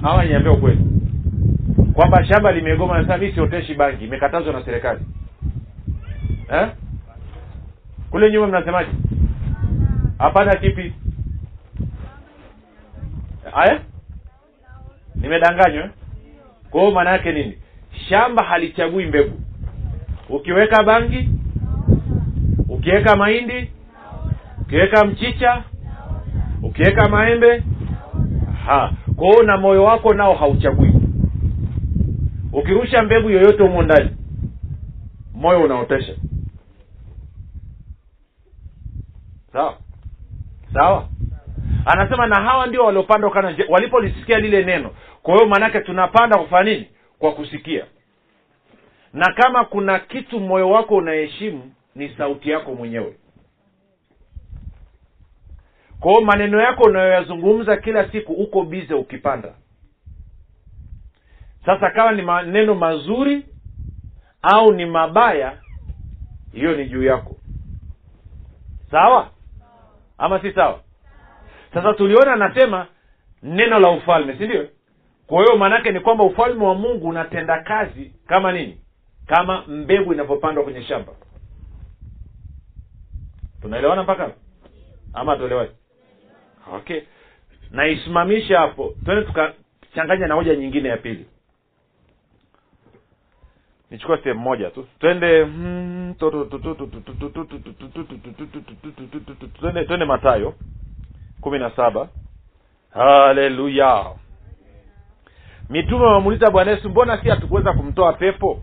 hawa 0.02 0.24
niambia 0.24 0.52
ukweli. 0.52 0.80
Kwamba 1.92 2.24
shamba 2.24 2.52
limegoma 2.52 2.98
nasema 2.98 3.18
mi 3.18 3.32
sioteshi 3.32 3.74
bangi 3.74 4.04
imekatazwa 4.04 4.52
na 4.52 4.64
serikali. 4.64 5.00
Eh? 6.52 6.68
kule 8.10 8.30
nyuma 8.32 8.46
mnasemaje? 8.46 8.90
Hapana 10.18 10.56
kipi 10.56 10.92
aya 13.54 13.80
nimedanganywa. 15.14 15.90
Kwa 16.70 16.80
hiyo 16.80 16.92
maana 16.94 17.10
yake 17.10 17.32
nini? 17.32 17.58
Shamba 18.08 18.42
halichagui 18.44 19.06
mbegu. 19.06 19.40
Ukiweka 20.28 20.82
bangi 20.82 21.30
ukiweka 22.68 23.16
mahindi 23.16 23.70
ukiweka 24.60 25.04
mchicha 25.04 25.64
ukiweka 26.62 27.08
maembe 27.08 27.62
ha. 28.66 28.92
Na 29.46 29.56
moyo 29.56 29.84
wako 29.84 30.14
nao 30.14 30.34
hauchagui. 30.34 30.92
Ukirusha 32.52 33.02
mbegu 33.02 33.30
yoyote 33.30 33.62
humo 33.62 33.82
ndani 33.82 34.10
moyo 35.34 35.62
unaotesha. 35.62 36.14
Sawa? 39.52 39.78
Sawa 40.72 41.08
anasema 41.86 42.26
na 42.26 42.40
hawa 42.42 42.66
ndio 42.66 42.84
waliopanda 42.84 43.28
nje- 43.28 43.66
walipolisikia 43.72 44.38
lile 44.38 44.64
neno. 44.64 44.90
Kwa 45.22 45.34
hiyo 45.34 45.46
maanake 45.46 45.80
tunapanda 45.80 46.38
kufanya 46.38 46.70
nini? 46.70 46.88
Kwa 47.18 47.32
kusikia. 47.34 47.84
Na 49.12 49.32
kama 49.34 49.64
kuna 49.64 49.98
kitu 49.98 50.40
moyo 50.40 50.70
wako 50.70 50.96
unaheshimu 50.96 51.72
ni 51.94 52.08
sauti 52.08 52.50
yako 52.50 52.74
mwenyewe. 52.74 53.16
Kwa 56.00 56.12
hiyo 56.12 56.24
maneno 56.24 56.60
yako 56.60 56.82
unayoyazungumza 56.84 57.76
kila 57.76 58.08
siku 58.12 58.32
uko 58.32 58.64
bize 58.64 58.94
ukipanda. 58.94 59.54
Sasa 61.66 61.90
kama 61.90 62.12
ni 62.12 62.22
maneno 62.22 62.74
mazuri 62.74 63.46
au 64.42 64.72
ni 64.72 64.86
mabaya 64.86 65.58
hiyo 66.52 66.76
ni 66.76 66.86
juu 66.88 67.02
yako. 67.04 67.36
Sawa? 68.90 69.30
Ama 70.18 70.40
si 70.40 70.52
sawa 70.52 70.80
sasa 71.74 71.94
tuliona 71.94 72.32
anasema 72.32 72.86
neno 73.42 73.78
la 73.78 73.90
ufalme 73.90 74.36
si 74.38 74.46
ndio 74.46 74.68
kwa 75.26 75.42
hiyo 75.44 75.56
maanaake 75.56 75.90
ni 75.92 76.00
kwamba 76.00 76.24
ufalme 76.24 76.64
wa 76.64 76.74
mungu 76.74 77.08
unatenda 77.08 77.62
kazi 77.62 78.12
kama 78.26 78.52
nini 78.52 78.80
kama 79.26 79.62
mbegu 79.66 80.12
inavyopandwa 80.12 80.64
kwenye 80.64 80.82
shamba 80.82 81.12
tunaelewana 83.62 84.02
mpaka 84.02 84.30
ama 85.12 85.36
tuelewaji 85.36 85.72
okay 86.74 87.00
naisimamisha 87.70 88.58
hapo 88.60 88.94
twende 89.04 89.22
tukachanganya 89.24 90.26
na 90.26 90.34
hoja 90.34 90.54
nyingine 90.56 90.88
ya 90.88 90.96
pili 90.96 91.26
nichukua 93.90 94.18
sehemu 94.18 94.40
moja 94.40 94.70
tu 94.70 94.86
mm, 95.44 96.14
twende 99.60 99.84
twende 99.84 100.04
matayo 100.04 100.54
kumi 101.44 101.58
na 101.58 101.70
saba. 101.70 102.08
Haleluya 102.94 104.04
mitume 105.70 106.04
wamuuliza 106.04 106.50
bwana 106.50 106.70
yesu 106.70 106.88
mbona 106.90 107.22
si 107.22 107.28
hatukuweza 107.28 107.72
kumtoa 107.72 108.12
pepo? 108.12 108.58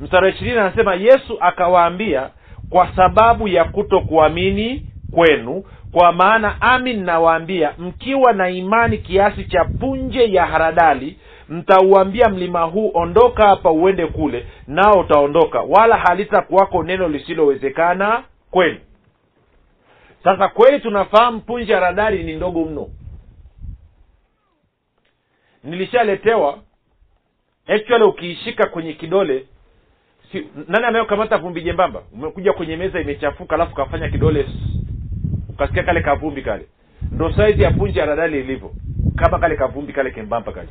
Mstari 0.00 0.26
wa 0.26 0.32
ishirini 0.32 0.58
anasema 0.58 0.94
yesu 0.94 1.36
akawaambia 1.40 2.30
kwa 2.70 2.88
sababu 2.96 3.48
ya 3.48 3.64
kuto 3.64 4.00
kuamini 4.00 4.86
kwenu 5.14 5.64
kwa 5.92 6.12
maana 6.12 6.60
amin 6.60 7.04
nawaambia 7.04 7.74
mkiwa 7.78 8.32
na 8.32 8.48
imani 8.50 8.98
kiasi 8.98 9.44
cha 9.44 9.64
punje 9.64 10.32
ya 10.32 10.46
haradali 10.46 11.18
mtauambia 11.48 12.28
mlima 12.28 12.62
huu 12.62 12.90
ondoka 12.94 13.46
hapa 13.46 13.70
uende 13.70 14.06
kule 14.06 14.46
nao 14.66 15.00
utaondoka 15.00 15.60
wala 15.60 15.96
halitakuwako 15.96 16.82
neno 16.82 17.08
lisilowezekana 17.08 18.22
kwenu 18.50 18.78
sasa 20.24 20.48
kweli 20.48 20.80
tunafahamu 20.80 21.40
punje 21.40 21.72
ya 21.72 21.80
radari 21.80 22.22
ni 22.22 22.34
ndogo 22.36 22.64
mno. 22.64 22.88
Nilishaletewa. 25.64 26.58
Actually 27.66 28.04
ukiishika 28.04 28.66
kwenye 28.66 28.92
kidole 28.92 29.46
si, 30.32 30.46
nani 30.68 30.84
anayokamata 30.86 31.38
vumbi 31.38 31.62
jembamba? 31.62 32.02
Umekuja 32.12 32.52
kwenye 32.52 32.76
meza 32.76 33.00
imechafuka 33.00 33.54
alafu 33.54 33.74
kafanya 33.74 34.08
kidole 34.08 34.46
ukasikia 35.48 35.82
kale 35.82 36.00
kavumbi 36.02 36.42
kale. 36.42 36.66
Ndo 37.12 37.32
saizi 37.32 37.62
ya 37.62 37.70
punje 37.70 38.00
ya 38.00 38.06
radari 38.06 38.40
ilivyo. 38.40 38.72
Kama 39.16 39.38
kale 39.38 39.56
kavumbi 39.56 39.92
kale 39.92 40.10
kembamba 40.10 40.52
kale. 40.52 40.68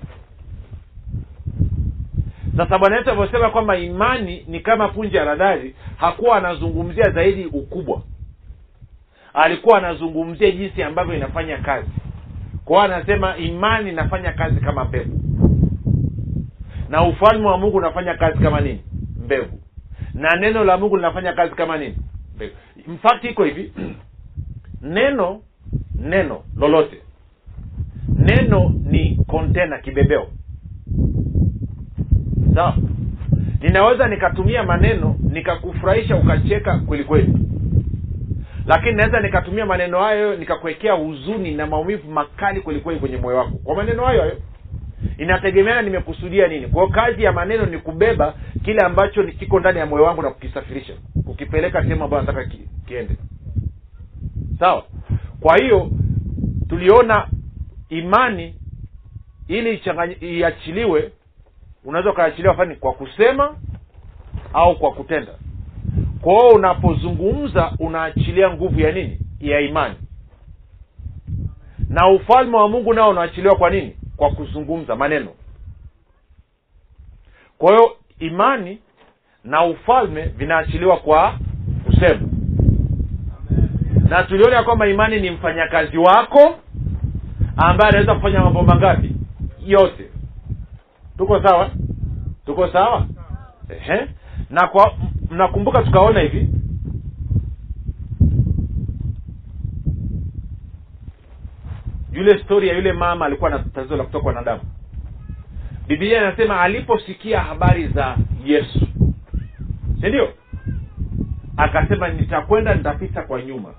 Sasa 2.58 2.78
bwana 2.80 2.98
yetu 2.98 3.10
alivyosema 3.10 3.50
kwamba 3.50 3.78
imani 3.78 4.46
ni 4.48 4.60
kama 4.60 4.88
punje 4.88 5.18
ya 5.18 5.26
radari 5.26 5.76
hakuwa 5.98 6.38
anazungumzia 6.38 7.10
zaidi 7.12 7.46
ukubwa 7.46 8.02
alikuwa 9.34 9.78
anazungumzia 9.78 10.52
jinsi 10.52 10.84
ambavyo 10.84 11.16
inafanya 11.16 11.58
kazi. 11.58 11.90
Kwao 12.66 12.82
anasema 12.82 13.38
imani 13.38 13.90
inafanya 13.90 14.32
kazi 14.34 14.60
kama 14.62 14.86
mbegu. 14.86 15.20
Na 16.90 17.04
ufalme 17.04 17.48
wa 17.48 17.58
mungu 17.58 17.78
unafanya 17.78 18.14
kazi 18.14 18.40
kama 18.40 18.62
nini? 18.62 18.82
Mbegu. 19.26 19.60
Na 20.14 20.36
neno 20.36 20.64
la 20.64 20.78
mungu 20.78 20.96
linafanya 20.96 21.34
kazi 21.34 21.56
kama 21.56 21.78
nini? 21.78 21.98
Mbegu. 22.36 22.54
Mfakti 22.88 23.28
iko 23.28 23.44
hivi. 23.44 23.74
Neno 24.82 25.42
neno 25.96 26.44
lolote. 26.58 27.02
Neno 28.18 28.74
ni 28.84 29.16
kontena 29.28 29.78
kibebeo. 29.78 30.28
Sawa? 32.56 32.78
Ninaweza 33.62 34.08
nikatumia 34.08 34.64
maneno 34.64 35.16
nikakufurahisha 35.20 36.16
ukacheka 36.16 36.78
kweli 36.80 37.04
kweli 37.04 37.34
lakini 38.72 38.94
naweza 38.94 39.20
nikatumia 39.20 39.66
maneno 39.66 40.00
hayo 40.00 40.36
nikakuwekea 40.36 40.94
huzuni 40.94 41.52
na 41.54 41.68
maumivu 41.68 42.12
makali 42.12 42.62
kwelikweli 42.62 43.00
kwenye 43.00 43.18
moyo 43.18 43.38
wako. 43.38 43.58
Kwa 43.64 43.76
maneno 43.76 44.06
hayo 44.06 44.22
hayo 44.22 44.38
inategemeana 45.18 45.82
nimekusudia 45.82 46.48
nini. 46.48 46.68
Kwao 46.68 46.88
kazi 46.88 47.24
ya 47.24 47.32
maneno 47.32 47.66
ni 47.66 47.78
kubeba 47.78 48.34
kile 48.64 48.82
ambacho 48.82 49.24
kiko 49.24 49.60
ndani 49.60 49.80
ya 49.80 49.86
moyo 49.86 50.04
wangu 50.04 50.22
na 50.22 50.30
kukisafirisha 50.32 50.94
kukipeleka 51.26 51.82
sehemu 51.82 52.04
ambayo 52.04 52.24
nataka 52.24 52.46
ki, 52.46 52.60
kiende. 52.88 53.16
Sawa? 54.60 54.84
Kwa 55.40 55.58
hiyo 55.58 55.90
tuliona 56.70 57.28
imani 57.90 58.56
ili 59.48 59.82
iachiliwe 60.22 61.12
unaweza 61.86 62.12
ukaachiliwa 62.12 62.56
fani 62.56 62.76
kwa 62.76 62.94
kusema 62.94 63.56
au 64.54 64.76
kwa 64.80 64.92
kutenda 64.92 65.32
kwa 66.22 66.34
hiyo 66.34 66.48
unapozungumza 66.50 67.72
unaachilia 67.80 68.50
nguvu 68.52 68.80
ya 68.80 68.92
nini? 68.92 69.20
Ya 69.40 69.60
imani. 69.60 69.96
Na 71.90 72.08
ufalme 72.08 72.58
wa 72.58 72.70
mungu 72.70 72.94
nao 72.94 73.10
unaachiliwa 73.10 73.56
kwa 73.56 73.70
nini? 73.70 73.96
Kwa 74.18 74.32
kuzungumza 74.32 74.96
maneno. 74.96 75.32
Kwa 77.58 77.72
hiyo 77.72 77.96
imani 78.20 78.80
na 79.44 79.66
ufalme 79.66 80.22
vinaachiliwa 80.22 80.98
kwa 80.98 81.40
kusema. 81.86 82.28
Na 84.10 84.24
tuliona 84.24 84.56
ya 84.56 84.64
kwamba 84.64 84.88
imani 84.88 85.20
ni 85.20 85.32
mfanyakazi 85.32 85.98
wako 85.98 86.56
ambaye 87.58 87.90
anaweza 87.90 88.16
kufanya 88.16 88.40
mambo 88.40 88.64
mangapi? 88.64 89.16
Yote. 89.66 90.10
Tuko 91.18 91.44
sawa? 91.44 91.70
Tuko 92.46 92.68
sawa? 92.68 93.06
Ehe. 93.70 94.08
na 94.50 94.68
kwa 94.68 94.94
mnakumbuka 95.32 95.84
tukaona 95.84 96.20
hivi? 96.20 96.48
Yule 102.14 102.40
stori 102.44 102.68
ya 102.68 102.76
yule 102.76 102.94
mama 102.94 103.26
alikuwa 103.26 103.50
na 103.50 103.60
tatizo 103.60 103.96
la 103.98 104.04
kutoka 104.04 104.32
na 104.32 104.42
damu. 104.44 104.62
Biblia 105.88 106.18
inasema 106.22 106.62
aliposikia 106.62 107.40
habari 107.42 107.88
za 107.88 108.18
yesu. 108.46 108.88
Si 110.02 110.08
ndio? 110.08 110.34
Akasema 111.58 112.08
nitakwenda 112.10 112.76
nitapita 112.76 113.22
kwa 113.22 113.42
nyuma 113.42 113.74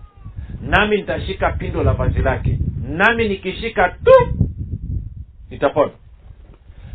nami 0.62 0.97
nitashika 0.97 1.51
pindo 1.53 1.83
la 1.83 1.93
vazi 1.93 2.19
lake 2.23 2.59
nami 2.88 3.29
nikishika 3.29 3.88
tu 3.88 4.35
nitapona. 5.51 5.93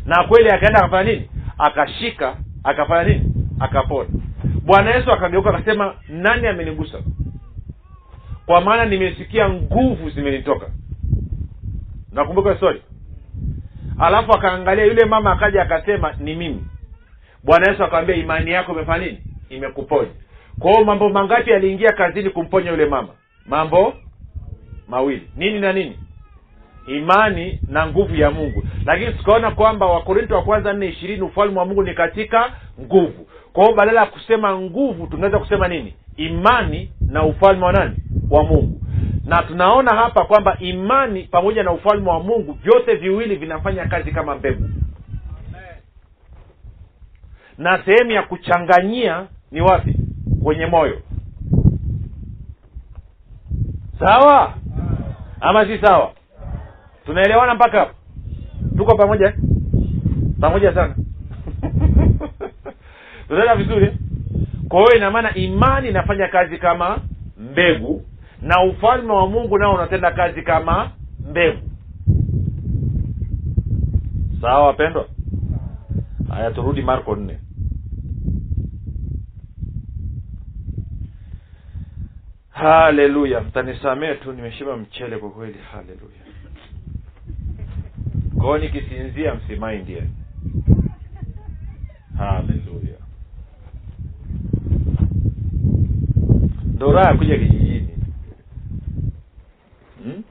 Na 0.06 0.24
kweli 0.24 0.50
akaenda 0.50 0.78
akafanya 0.80 1.12
nini? 1.12 1.30
Akashika 1.58 2.36
akafanya 2.64 3.08
nini? 3.08 3.32
Akapona 3.60 4.08
bwana 4.68 4.94
yesu 4.94 5.12
akageuka 5.12 5.50
akasema 5.50 5.94
nani 6.08 6.46
amenigusa? 6.46 6.98
Kwa 8.46 8.60
maana 8.60 8.84
nimesikia 8.84 9.48
nguvu 9.48 10.10
zimenitoka. 10.10 10.66
Nakumbuka 12.12 12.56
stori 12.56 12.82
alafu 13.98 14.32
akaangalia 14.32 14.84
yule 14.84 15.04
mama 15.04 15.32
akaja 15.32 15.62
akasema 15.62 16.12
ni 16.20 16.34
mimi. 16.34 16.64
Bwana 17.44 17.70
yesu 17.70 17.84
akawambia 17.84 18.16
imani 18.16 18.50
yako 18.50 18.72
imefanya 18.72 19.06
nini? 19.06 19.18
Imekuponya. 19.48 20.10
Kwa 20.58 20.84
mambo 20.84 21.08
mangapi 21.08 21.52
aliingia 21.52 21.92
kazini 21.92 22.30
kumponya 22.30 22.70
yule 22.70 22.86
mama? 22.86 23.08
Mambo 23.46 23.94
mawili. 24.88 25.30
Nini 25.36 25.60
na 25.60 25.72
nini? 25.72 25.98
Imani 26.86 27.60
na 27.68 27.86
nguvu 27.86 28.14
ya 28.14 28.30
mungu. 28.30 28.62
Lakini 28.86 29.12
tukaona 29.12 29.50
kwamba 29.50 29.86
wakorinto 29.86 30.34
wa 30.34 30.42
kwanza 30.42 30.72
nne 30.72 30.86
ishirini 30.88 31.22
ufalme 31.22 31.58
wa 31.58 31.64
mungu 31.64 31.82
ni 31.82 31.94
katika 31.94 32.52
nguvu 32.80 33.28
kwa 33.52 33.64
hiyo 33.64 33.76
badala 33.76 34.00
ya 34.00 34.06
kusema 34.06 34.58
nguvu 34.60 35.06
tunaweza 35.06 35.38
kusema 35.38 35.68
nini? 35.68 35.94
Imani 36.16 36.92
na 37.00 37.24
ufalme 37.24 37.64
wa 37.64 37.72
nani? 37.72 37.96
Wa 38.30 38.42
mungu. 38.44 38.80
Na 39.24 39.42
tunaona 39.42 39.96
hapa 39.96 40.24
kwamba 40.24 40.56
imani 40.60 41.22
pamoja 41.22 41.62
na 41.62 41.72
ufalme 41.72 42.10
wa 42.10 42.20
mungu 42.20 42.52
vyote 42.52 42.94
viwili 42.94 43.36
vinafanya 43.36 43.86
kazi 43.86 44.12
kama 44.12 44.34
mbegu. 44.34 44.68
Na 47.58 47.82
sehemu 47.84 48.10
ya 48.10 48.22
kuchanganyia 48.22 49.26
ni 49.52 49.60
wapi? 49.60 49.96
Kwenye 50.42 50.66
moyo. 50.66 51.02
Sawa? 53.98 54.54
Ama 55.40 55.66
si 55.66 55.78
sawa? 55.78 56.12
Tunaelewana 57.06 57.54
mpaka 57.54 57.78
hapo? 57.78 57.94
Tuko 58.76 58.96
pamoja 58.96 59.34
pamoja 60.40 60.74
sana 60.74 60.94
tunaenda 63.28 63.54
vizuri? 63.56 63.92
Kwa 64.68 64.80
hiyo 64.80 64.96
ina 64.96 65.10
maana 65.10 65.34
imani 65.34 65.88
inafanya 65.88 66.28
kazi 66.28 66.58
kama 66.58 67.00
mbegu 67.38 68.02
na 68.42 68.62
ufalme 68.62 69.12
wa 69.12 69.26
mungu 69.28 69.58
nao 69.58 69.74
unatenda 69.74 70.10
kazi 70.10 70.42
kama 70.42 70.90
mbegu. 71.30 71.58
Sawa 74.40 74.66
wapendwa? 74.66 75.08
Haya 76.28 76.50
turudi 76.50 76.82
marko 76.82 77.16
nne. 77.16 77.38
Haleluya. 82.50 83.40
Mtanisamee 83.40 84.14
tu 84.14 84.32
nimeshiba 84.32 84.76
mchele 84.76 85.18
kwa 85.18 85.30
kweli. 85.30 85.58
Haleluya. 85.72 86.18
Kwao 88.38 88.58
nikisinzia 88.58 89.34
msimai 89.34 89.78
ndiye. 89.78 90.02
Haleluya 92.18 92.98
ndo 96.78 96.92
raha 96.92 97.14
kuja 97.18 97.38
kijijini. 97.38 97.88
Hmm? 100.02 100.22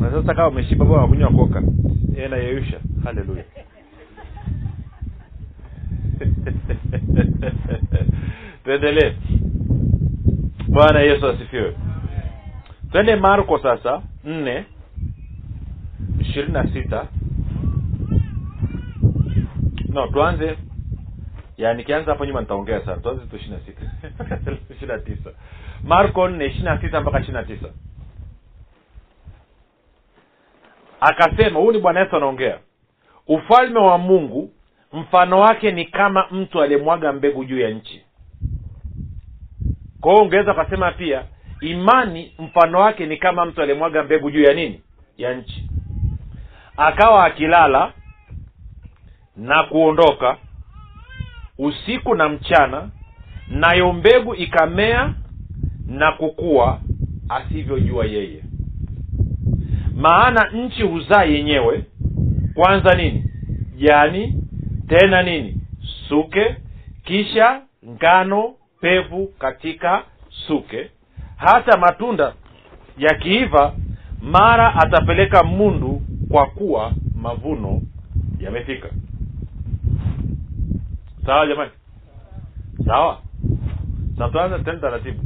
na 0.00 0.10
sasa 0.10 0.34
kama 0.34 0.48
umeshiba 0.48 0.84
bwana 0.84 1.02
wakunywa 1.02 1.30
koka. 1.30 1.62
Nayeyusha 2.30 2.80
haleluya 3.04 3.44
tuendelee. 8.64 9.12
Bwana 10.68 11.00
yesu 11.00 11.26
asifiwe 11.28 11.74
twende 12.92 13.16
marko 13.16 13.58
sasa 13.58 14.02
nne 14.24 14.64
ishirini 16.20 16.52
na 16.52 16.72
sita. 16.72 17.06
No 19.88 20.06
tuanze. 20.06 20.58
Ya 21.56 21.74
nikianza 21.74 22.12
hapo 22.12 22.24
nyuma 22.24 22.40
nitaongea 22.40 22.84
sana. 22.84 22.96
Tuanze 22.96 23.26
tu 23.26 23.36
ishiri 23.36 23.56
sita. 23.66 23.82
Ishiri 24.74 24.86
na 24.92 24.98
tisa. 24.98 25.30
Marko 25.84 26.28
nne 26.28 26.46
ishiri 26.46 26.64
na 26.64 26.80
sita 26.80 27.00
mpaka 27.00 27.18
ishiri 27.20 27.32
na 27.34 27.42
tisa. 27.44 27.68
Akasema 31.00 31.60
huyu 31.60 31.72
ni 31.72 31.78
bwana 31.78 32.00
yesu 32.00 32.16
anaongea. 32.16 32.58
Ufalme 33.26 33.78
wa 33.80 33.98
mungu 33.98 34.50
mfano 34.92 35.40
wake 35.40 35.70
ni 35.72 35.84
kama 35.84 36.26
mtu 36.30 36.62
aliyemwaga 36.62 37.12
mbegu 37.12 37.44
juu 37.44 37.60
ya 37.60 37.70
nchi. 37.70 38.02
Kwa 40.00 40.12
hiyo 40.12 40.24
ungeweza 40.24 40.52
ukasema 40.52 40.92
pia 40.92 41.24
imani 41.60 42.32
mfano 42.38 42.80
wake 42.80 43.06
ni 43.06 43.16
kama 43.16 43.44
mtu 43.44 43.62
aliyemwaga 43.62 44.02
mbegu 44.02 44.30
juu 44.30 44.42
ya 44.42 44.54
nini? 44.54 44.80
Ya 45.18 45.34
nchi. 45.34 45.70
Akawa 46.76 47.24
akilala 47.24 47.92
na 49.36 49.62
kuondoka 49.62 50.36
usiku 51.58 52.14
na 52.14 52.28
mchana 52.28 52.90
nayo 53.48 53.92
mbegu 53.92 54.34
ikamea 54.34 55.14
na 55.86 56.12
kukua 56.12 56.80
asivyojua 57.28 58.04
yeye. 58.06 58.42
Maana 59.96 60.50
nchi 60.50 60.82
huzaa 60.82 61.24
yenyewe. 61.24 61.84
Kwanza 62.54 62.94
nini? 62.94 63.24
Jani 63.76 64.34
tena 64.88 65.22
nini? 65.22 65.56
Suke 66.08 66.56
kisha 67.04 67.62
ngano 67.88 68.54
pevu 68.80 69.26
katika 69.38 70.02
suke 70.46 70.90
hata 71.40 71.78
matunda 71.78 72.34
yakiiva 72.98 73.74
mara 74.22 74.74
atapeleka 74.74 75.42
mundu 75.42 76.02
kwa 76.30 76.46
kuwa 76.46 76.92
mavuno 77.16 77.82
yamefika. 78.38 78.88
Sawa 81.26 81.46
jamani? 81.46 81.70
Sawa? 82.86 83.20
Sa 84.18 84.28
tuanze 84.28 84.58
tena 84.58 84.78
taratibu. 84.78 85.22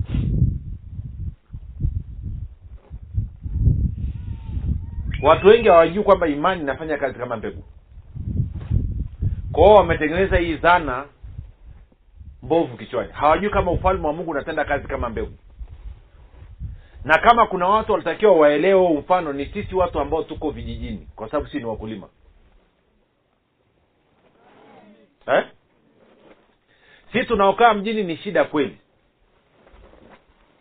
Watu 5.22 5.46
wengi 5.46 5.68
hawajui 5.68 6.04
kwamba 6.04 6.28
imani 6.28 6.60
inafanya 6.62 6.96
kazi 6.98 7.18
kama 7.18 7.36
mbegu. 7.36 7.64
Kwao 9.52 9.74
wametengeneza 9.74 10.36
hii 10.36 10.54
dhana 10.54 11.04
mbovu 12.42 12.76
kichwani. 12.76 13.12
Hawajui 13.12 13.50
kama 13.50 13.70
ufalme 13.70 14.06
wa 14.06 14.12
mungu 14.12 14.30
unatenda 14.30 14.64
kazi 14.64 14.88
kama 14.88 15.08
mbegu 15.08 15.32
na 17.04 17.18
kama 17.18 17.46
kuna 17.46 17.66
watu 17.68 17.92
walitakiwa 17.92 18.36
waelewe 18.36 18.80
huo 18.88 19.00
mfano 19.00 19.32
ni 19.32 19.46
sisi 19.46 19.74
watu 19.74 20.00
ambao 20.00 20.22
tuko 20.22 20.50
vijijini 20.50 21.08
kwa 21.16 21.28
sababu 21.30 21.46
sisi 21.46 21.58
ni 21.58 21.64
wakulima. 21.64 22.08
Eh? 25.26 25.44
si 27.12 27.24
tunaokaa 27.24 27.74
mjini 27.74 28.02
ni 28.04 28.16
shida 28.16 28.44
kweli. 28.44 28.78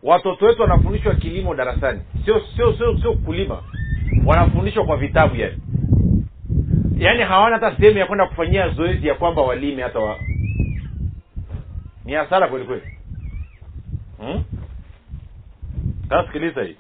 Watoto 0.04 0.46
wetu 0.46 0.62
wanafundishwa 0.62 1.16
kilimo 1.16 1.56
darasani. 1.56 2.02
Sio 2.26 2.42
sio 2.56 2.74
sio 2.78 2.98
sio 2.98 3.14
kulima. 3.14 3.64
Wanafundishwa 4.26 4.86
kwa 4.86 4.98
vitabu 4.98 5.36
yani. 5.36 5.58
Yaani 6.98 7.22
hawana 7.24 7.56
hata 7.60 7.78
sehemu 7.78 7.98
ya 7.98 8.06
kwenda 8.06 8.26
kufanyia 8.28 8.70
zoezi 8.70 9.08
ya 9.08 9.16
kwamba 9.16 9.42
walime 9.42 9.84
hata 9.84 10.00
wa 10.00 10.20
ni 12.06 12.14
hasara 12.14 12.48
kweli 12.48 12.66
kweli. 12.66 12.84
Hmm? 14.20 14.44
Sasa 16.10 16.26
sikiliza 16.28 16.64
hii. 16.64 16.76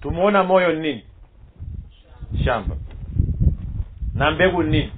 Tumeona 0.00 0.44
moyo 0.44 0.72
ni 0.72 0.80
nini? 0.80 1.04
Shamba. 2.44 2.76
Na 4.14 4.30
mbegu 4.30 4.62
ni 4.62 4.70
nini? 4.70 4.92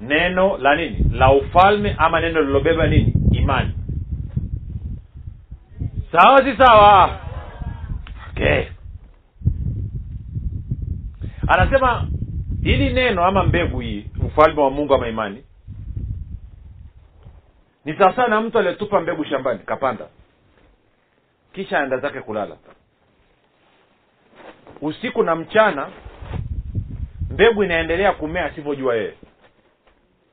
Neno 0.00 0.58
la 0.58 0.76
nini? 0.76 1.06
La 1.12 1.32
ufalme 1.32 1.94
ama 1.98 2.20
neno 2.20 2.40
lilobeba 2.42 2.86
nini? 2.86 3.12
Imani. 3.32 3.72
Sawa 6.12 6.44
si 6.44 6.56
sawa? 6.56 7.20
Okay. 8.30 8.64
Anasema 11.46 12.08
hili 12.62 12.92
neno 12.92 13.24
ama 13.24 13.44
mbegu 13.44 13.80
hii 13.80 14.06
ufalme 14.26 14.60
wa 14.62 14.70
mungu 14.70 14.94
ama 14.94 15.08
imani 15.08 15.42
ni 17.88 17.94
sawasawa 17.98 18.28
na 18.28 18.40
mtu 18.40 18.58
aliyetupa 18.58 19.00
mbegu 19.00 19.24
shambani 19.24 19.58
kapanda. 19.58 20.06
Kisha 21.52 21.78
aenda 21.80 21.98
zake 21.98 22.20
kulala. 22.20 22.56
Usiku 24.80 25.22
na 25.22 25.34
mchana 25.36 25.90
mbegu 27.30 27.64
inaendelea 27.64 28.12
kumea 28.12 28.44
asivyojua 28.44 28.94
yeye. 28.96 29.14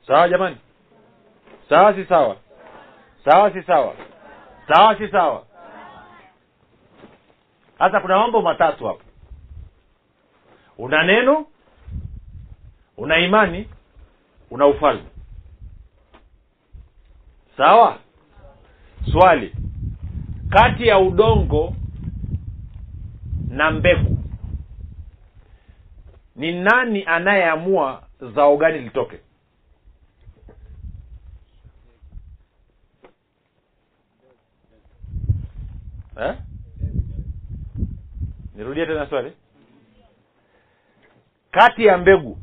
Sawa 0.08 0.30
jamani? 0.30 0.58
Sawa 1.70 1.94
si 1.94 2.06
sawa? 2.06 2.38
Sawa 3.26 3.54
si 3.54 3.64
sawa? 3.64 3.96
Sawa 4.68 4.98
si 4.98 5.08
sawa? 5.08 5.46
Sasa 7.78 8.00
kuna 8.00 8.18
mambo 8.18 8.42
matatu 8.42 8.86
hapo. 8.88 9.02
Una 10.78 11.04
neno 11.04 11.46
una 12.98 13.18
imani 13.20 13.70
una 14.52 14.68
ufalme 14.68 15.15
sawa? 17.58 18.00
Swali. 19.12 19.56
Kati 20.50 20.88
ya 20.88 21.00
udongo 21.00 21.76
na 23.50 23.72
mbegu 23.72 24.18
ni 26.36 26.52
nani 26.62 27.04
anayeamua 27.06 28.04
zao 28.36 28.58
gani 28.58 28.80
litoke? 28.80 29.20
Eh? 36.18 36.36
nirudie 38.56 38.86
tena 38.86 39.10
swali. 39.10 39.32
Kati 41.52 41.86
ya 41.86 41.98
mbegu 41.98 42.38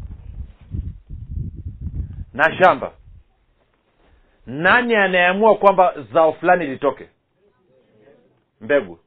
na 2.33 2.57
shamba 2.59 2.92
nani 4.46 4.94
anayeamua 4.94 5.57
kwamba 5.57 5.94
zao 6.12 6.33
fulani 6.33 6.66
litoke? 6.66 7.09
Mbegu. 8.61 8.98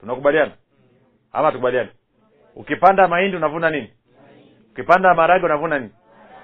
Tunakubaliana? 0.00 0.52
Ama 1.32 1.52
tukubaliani 1.52 1.88
ukipanda 2.56 3.08
mahindi 3.08 3.36
unavuna 3.36 3.70
nini? 3.70 3.90
Ukipanda 4.72 5.14
marage 5.14 5.44
unavuna 5.46 5.78
nini? 5.78 5.90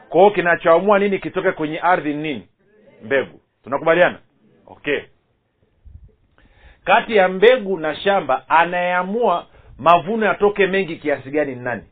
Kwa 0.08 0.20
hiyo 0.20 0.30
kinachoamua 0.32 0.98
nini 0.98 1.18
kitoke 1.18 1.52
kwenye 1.52 1.80
ardhi 1.80 2.14
nini? 2.14 2.48
Mbegu. 3.04 3.40
Tunakubaliana? 3.64 4.18
Okay. 4.66 5.00
Kati 6.84 7.16
ya 7.16 7.28
mbegu 7.28 7.78
na 7.78 7.96
shamba 7.96 8.48
anayeamua 8.48 9.46
mavuno 9.78 10.26
yatoke 10.26 10.66
mengi 10.66 10.96
kiasi 10.96 11.30
gani 11.30 11.54
ni 11.54 11.60
nani? 11.62 11.82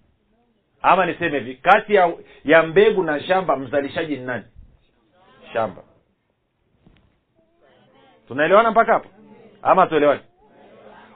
Ama 0.82 1.06
niseme 1.06 1.38
hivi 1.38 1.54
kati 1.54 1.94
ya, 1.94 2.12
ya 2.44 2.62
mbegu 2.62 3.02
na 3.02 3.20
shamba 3.20 3.56
mzalishaji 3.56 4.16
ni 4.16 4.24
nani? 4.24 4.44
Shamba 5.52 5.82
tunaelewana 8.33 8.71
mpaka 8.71 8.92
hapo? 8.92 9.09
Ama 9.62 9.87
tuelewani 9.87 10.21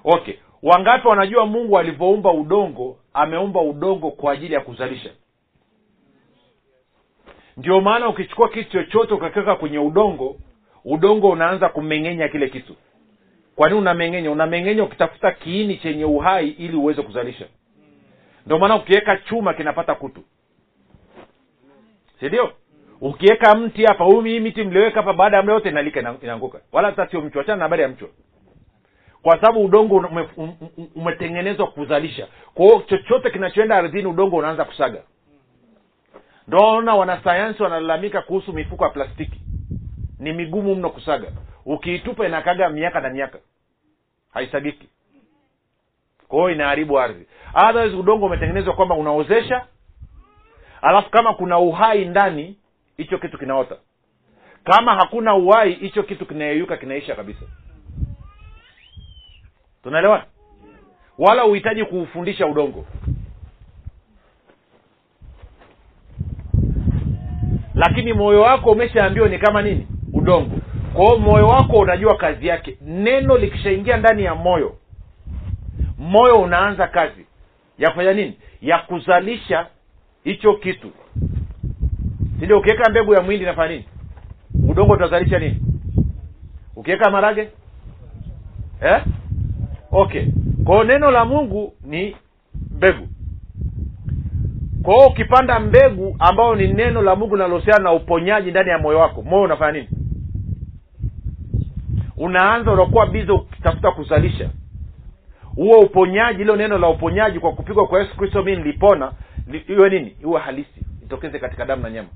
okay. 0.05 0.35
Wangapi 0.63 1.09
wanajua 1.09 1.47
mungu 1.47 1.79
alivyoumba 1.79 2.33
udongo 2.33 2.99
ameumba 3.15 3.61
udongo 3.61 4.11
kwa 4.11 4.33
ajili 4.33 4.55
ya 4.55 4.61
kuzalisha? 4.61 5.11
Ndio 7.57 7.81
maana 7.81 8.09
ukichukua 8.09 8.49
kitu 8.49 8.71
chochote 8.71 9.15
ukakiweka 9.15 9.57
kwenye 9.57 9.79
udongo 9.79 10.37
udongo 10.85 11.31
unaanza 11.31 11.69
kumeng'enya 11.69 12.29
kile 12.29 12.49
kitu. 12.49 12.77
Kwa 13.57 13.69
nini 13.69 13.81
unameng'enya? 13.81 14.31
Unameng'enya 14.31 14.85
ukitafuta 14.85 15.33
kiini 15.33 15.77
chenye 15.77 16.05
uhai 16.05 16.49
ili 16.49 16.77
uweze 16.77 17.03
kuzalisha. 17.03 17.47
Ndio 18.47 18.59
maana 18.59 18.77
ukiweka 18.77 19.17
chuma 19.17 19.55
kinapata 19.55 19.95
kutu. 19.95 20.21
Sindio 22.21 22.53
ukiweka 23.01 23.55
mti 23.55 23.85
hapa 23.85 24.05
huu 24.05 24.23
miti 24.23 24.65
mlioweka 24.65 25.01
hapa 25.01 25.13
baada 25.13 25.37
ya 25.37 25.43
muda 25.43 25.55
yote 25.55 25.69
inalika 25.69 26.17
inaanguka. 26.23 26.61
Wala 26.73 26.89
hata 26.89 27.07
sio 27.11 27.21
mchwa 27.21 27.43
achana 27.43 27.57
na 27.57 27.63
habari 27.63 27.83
ya 27.83 27.89
mchwa. 27.89 28.09
Kwa 29.23 29.41
sababu 29.41 29.65
udongo 29.65 29.97
um, 29.97 30.27
um, 30.37 30.55
umetengenezwa 30.95 31.67
kuzalisha. 31.67 32.29
Kwa 32.55 32.83
chochote 32.87 33.31
kinachoenda 33.31 33.77
ardhini 33.77 34.07
udongo 34.09 34.37
unaanza 34.37 34.65
kusaga. 34.65 35.03
Ndoona 36.49 36.95
wanasayansi 36.95 37.63
wanalalamika 37.63 38.23
kuhusu 38.23 38.53
mifuko 38.53 38.85
ya 38.85 38.91
plastiki. 38.91 39.41
Ni 40.19 40.33
migumu 40.33 40.75
mno 40.75 40.91
kusaga. 40.91 41.29
Ukiitupa 41.65 42.27
inakaga 42.27 42.69
miaka 42.69 43.01
na 43.01 43.11
miaka. 43.11 43.39
Haisagiki. 44.33 44.89
Kwa 46.29 46.53
inaharibu 46.53 47.01
ardhi. 47.01 47.27
Otherwise 47.55 47.97
udongo 47.97 48.27
umetengenezwa 48.27 48.75
kwamba 48.75 48.95
unaozesha. 48.95 49.67
Alafu 50.83 51.11
kama 51.11 51.35
kuna 51.35 51.59
uhai 51.59 52.05
ndani 52.05 52.57
hicho 52.97 53.19
kitu 53.19 53.39
kinaota. 53.39 53.77
Kama 54.65 54.95
hakuna 54.95 55.35
uhai 55.35 55.73
hicho 55.73 56.03
kitu 56.03 56.27
kinayeyuka 56.27 56.77
kinaisha 56.77 57.15
kabisa. 57.15 57.47
Tunaelewana? 59.83 60.25
Wala 61.19 61.45
uhitaji 61.45 61.85
kuufundisha 61.85 62.47
udongo. 62.47 62.87
Lakini 67.75 68.13
moyo 68.13 68.41
wako 68.41 68.71
umeshaambiwa 68.71 69.29
ni 69.29 69.39
kama 69.39 69.63
nini? 69.63 69.87
Udongo. 70.13 70.57
Kwa 70.93 71.05
hiyo 71.05 71.19
moyo 71.19 71.47
wako 71.47 71.77
unajua 71.79 72.17
kazi 72.17 72.47
yake. 72.47 72.79
Neno 72.81 73.37
likishaingia 73.39 73.97
ndani 73.97 74.25
ya 74.25 74.35
moyo 74.35 74.77
moyo 75.99 76.37
unaanza 76.43 76.87
kazi. 76.89 77.27
Ya 77.79 77.91
kufanya 77.91 78.13
nini? 78.13 78.39
Ya 78.63 78.79
kuzalisha 78.79 79.67
hicho 80.25 80.55
kitu 80.55 80.91
sindio 82.40 82.59
ukiweka 82.59 82.90
mbegu 82.90 83.14
ya 83.14 83.20
mwindi 83.22 83.42
inafanya 83.44 83.72
nini? 83.75 83.85
Udongo 84.68 84.92
utazalisha 84.92 85.38
nini? 85.38 85.61
Ukiweka 86.77 87.11
marage 87.11 87.49
eh? 88.83 89.03
okay. 89.90 90.27
Kwao 90.64 90.85
neno 90.85 91.11
la 91.11 91.25
mungu 91.25 91.72
ni 91.85 92.16
mbegu. 92.70 93.09
Kwao 94.83 95.07
ukipanda 95.09 95.61
mbegu 95.61 96.16
ambayo 96.18 96.55
ni 96.55 96.72
neno 96.72 97.03
la 97.03 97.16
mungu 97.16 97.37
linalohusiana 97.37 97.85
na 97.85 97.92
uponyaji 97.92 98.51
ndani 98.51 98.70
ya 98.70 98.79
moyo 98.79 98.99
wako 98.99 99.22
moyo 99.22 99.42
unafanya 99.42 99.72
nini? 99.72 99.88
Unaanza 102.16 102.72
unakuwa 102.72 103.07
biza 103.07 103.35
ukitafuta 103.35 103.90
kuzalisha. 103.90 104.51
Huo 105.55 105.81
uponyaji 105.81 106.42
ilo 106.42 106.57
neno 106.57 106.79
la 106.79 106.88
uponyaji 106.88 107.40
kwa 107.40 107.53
kupigwa 107.53 107.87
kwa 107.87 108.01
yesu 108.01 108.16
kristo 108.16 108.42
mi 108.42 108.57
nilipona 108.57 109.12
iwe 109.68 109.90
nini? 109.90 110.16
Iwe 110.22 110.40
halisi. 110.40 110.81
Itokeze 111.03 111.38
katika 111.38 111.64
damu 111.64 111.83
na 111.83 111.90
nyama 111.90 112.09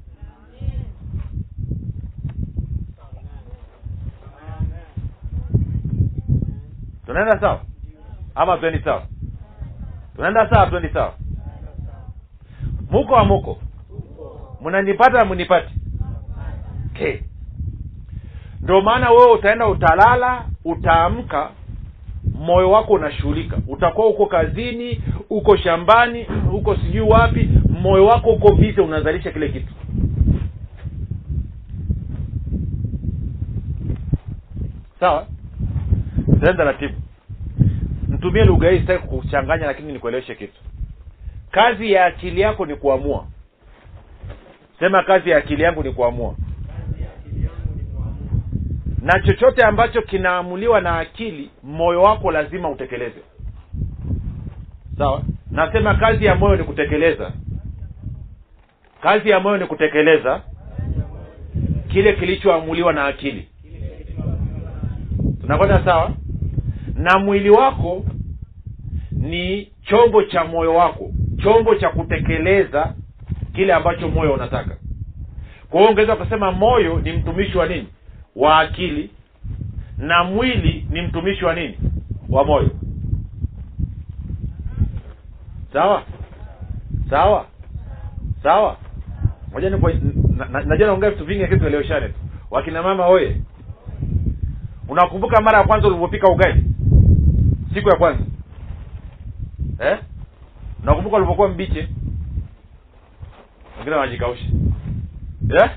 tunaenda 7.10 7.40
sawa? 7.40 7.60
Ama 8.34 8.56
twendi 8.58 8.78
sawa? 8.84 9.02
Tunaenda 10.16 10.50
sawa 10.50 10.66
twendi 10.66 10.88
sawa? 10.88 11.14
Muko 12.90 13.14
wa 13.14 13.24
muko? 13.24 13.58
Mnanipata 14.64 15.18
na 15.18 15.24
mnipati? 15.24 15.74
Okay. 16.94 17.16
ndio 18.60 18.80
maana 18.80 19.10
wewe 19.10 19.32
utaenda 19.32 19.66
utalala 19.68 20.44
utaamka 20.64 21.50
moyo 22.34 22.70
wako 22.70 22.92
unashughulika. 22.92 23.58
Utakuwa 23.68 24.06
uko 24.08 24.26
kazini 24.26 25.02
uko 25.30 25.56
shambani 25.56 26.26
uko 26.52 26.76
sijui 26.76 27.00
wapi 27.00 27.50
moyo 27.82 28.06
wako 28.06 28.30
uko 28.30 28.54
bize 28.54 28.80
unazalisha 28.80 29.30
kile 29.30 29.48
kitu. 29.48 29.74
Sawa 35.00 35.26
tena 36.40 36.54
taratibu. 36.54 36.94
Mtumie 38.08 38.44
lugha 38.44 38.70
hii 38.70 38.78
sitaki 38.80 39.06
kuchanganya 39.06 39.66
lakini 39.66 39.92
nikueleweshe 39.92 40.34
kitu. 40.34 40.60
Kazi 41.50 41.92
ya 41.92 42.06
akili 42.06 42.40
yako 42.40 42.66
ni 42.66 42.76
kuamua. 42.76 43.26
Sema 44.78 45.02
kazi 45.02 45.30
ya 45.30 45.38
akili 45.38 45.62
yangu 45.62 45.82
ni 45.82 45.92
kuamua. 45.92 46.34
Na 49.02 49.20
chochote 49.20 49.62
ambacho 49.64 50.02
kinaamuliwa 50.02 50.80
na 50.80 50.98
akili 50.98 51.50
moyo 51.62 52.02
wako 52.02 52.30
lazima 52.30 52.70
utekeleze. 52.70 53.20
Sawa? 54.98 55.22
Nasema 55.50 55.94
kazi 55.94 56.24
ya 56.24 56.34
moyo 56.34 56.56
ni 56.56 56.64
kutekeleza. 56.64 57.32
Kazi 59.02 59.30
ya 59.30 59.40
moyo 59.40 59.56
ni 59.58 59.66
kutekeleza 59.66 60.42
kile 61.88 62.12
kilichoamuliwa 62.12 62.92
na 62.92 63.04
akili. 63.06 63.48
Tunakwenda 65.40 65.84
sawa 65.84 66.10
na 67.00 67.18
mwili 67.18 67.50
wako 67.50 68.04
ni 69.12 69.72
chombo 69.82 70.22
cha 70.22 70.44
moyo 70.44 70.74
wako 70.74 71.10
chombo 71.42 71.74
cha 71.74 71.88
kutekeleza 71.88 72.94
kile 73.54 73.72
ambacho 73.74 74.08
moyo 74.08 74.32
unataka. 74.34 74.76
Kwa 75.70 75.80
hiyo 75.80 75.90
ungeweza 75.90 76.14
ukasema 76.14 76.52
moyo 76.52 77.00
ni 77.00 77.12
mtumishi 77.12 77.58
wa 77.58 77.66
nini? 77.66 77.88
Wa 78.36 78.58
akili 78.58 79.10
na 79.98 80.24
mwili 80.24 80.86
ni 80.90 81.02
mtumishi 81.02 81.44
wa 81.44 81.54
nini? 81.54 81.78
Wa 82.28 82.44
moyo. 82.44 82.70
Sawa? 85.72 86.02
Sawa? 87.10 87.46
Sawa? 88.42 88.76
Moja 89.52 89.70
najua 90.66 90.86
naongea 90.86 91.10
vitu 91.10 91.24
vingi 91.24 91.40
lakini 91.40 91.60
tueleweshane 91.60 92.08
tu. 92.08 92.14
Wakina 92.50 92.82
mama 92.82 93.06
oye. 93.06 93.36
Unakumbuka 94.88 95.40
mara 95.40 95.58
ya 95.58 95.64
kwanza 95.64 95.88
ulivyopika 95.88 96.28
ugali 96.28 96.64
siku 97.74 97.88
ya 97.88 97.96
kwanza. 97.96 98.24
Eh? 99.78 99.98
Nakumbuka 100.84 101.16
ulivyokuwa 101.16 101.48
mbiche 101.48 101.88
wengine 103.78 103.96
wanajikausha. 103.96 104.44
Yeah? 105.50 105.70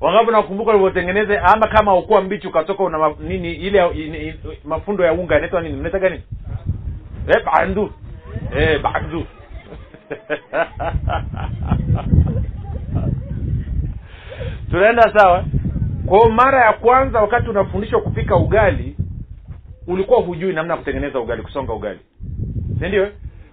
wangapi 0.00 0.30
nakumbuka 0.32 0.70
ulivyotengeneza 0.70 1.44
ama 1.44 1.66
kama 1.68 1.94
ukuwa 1.96 2.22
mbichi 2.22 2.46
ukatoka 2.48 2.84
una 2.84 3.14
nini 3.20 3.52
ile 3.54 4.36
mafundo 4.64 5.04
ya 5.04 5.12
unga 5.12 5.36
inaitwa 5.36 5.60
nini? 5.60 5.76
Mnaitaga 5.76 6.08
nini 6.08 6.22
eh 7.28 7.44
bandu. 7.44 7.92
Eh 8.56 8.82
bandu. 8.82 9.26
Tunaenda 14.70 15.12
sawa? 15.18 15.44
Kwa 16.06 16.18
hiyo 16.18 16.30
mara 16.30 16.64
ya 16.64 16.72
kwanza 16.72 17.20
wakati 17.20 17.50
unafundishwa 17.50 18.00
kupika 18.00 18.36
ugali 18.36 18.96
ulikuwa 19.86 20.20
hujui 20.20 20.52
namna 20.52 20.72
ya 20.74 20.78
kutengeneza 20.78 21.20
ugali 21.20 21.42
kusonga 21.42 21.72
ugali. 21.72 21.98
Sindio 22.80 23.08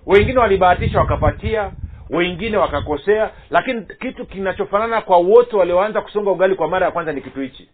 wengine 0.05 0.39
walibahatisha 0.39 0.99
wakapatia 0.99 1.71
wengine 2.09 2.57
wakakosea 2.57 3.29
lakini 3.49 3.81
kitu 3.81 4.25
kinachofanana 4.25 5.01
kwa 5.01 5.17
wote 5.17 5.55
walioanza 5.55 6.01
kusonga 6.01 6.31
ugali 6.31 6.55
kwa 6.55 6.67
mara 6.67 6.85
ya 6.85 6.91
kwanza 6.91 7.11
ni 7.13 7.21
kitu 7.21 7.41
hichi. 7.41 7.69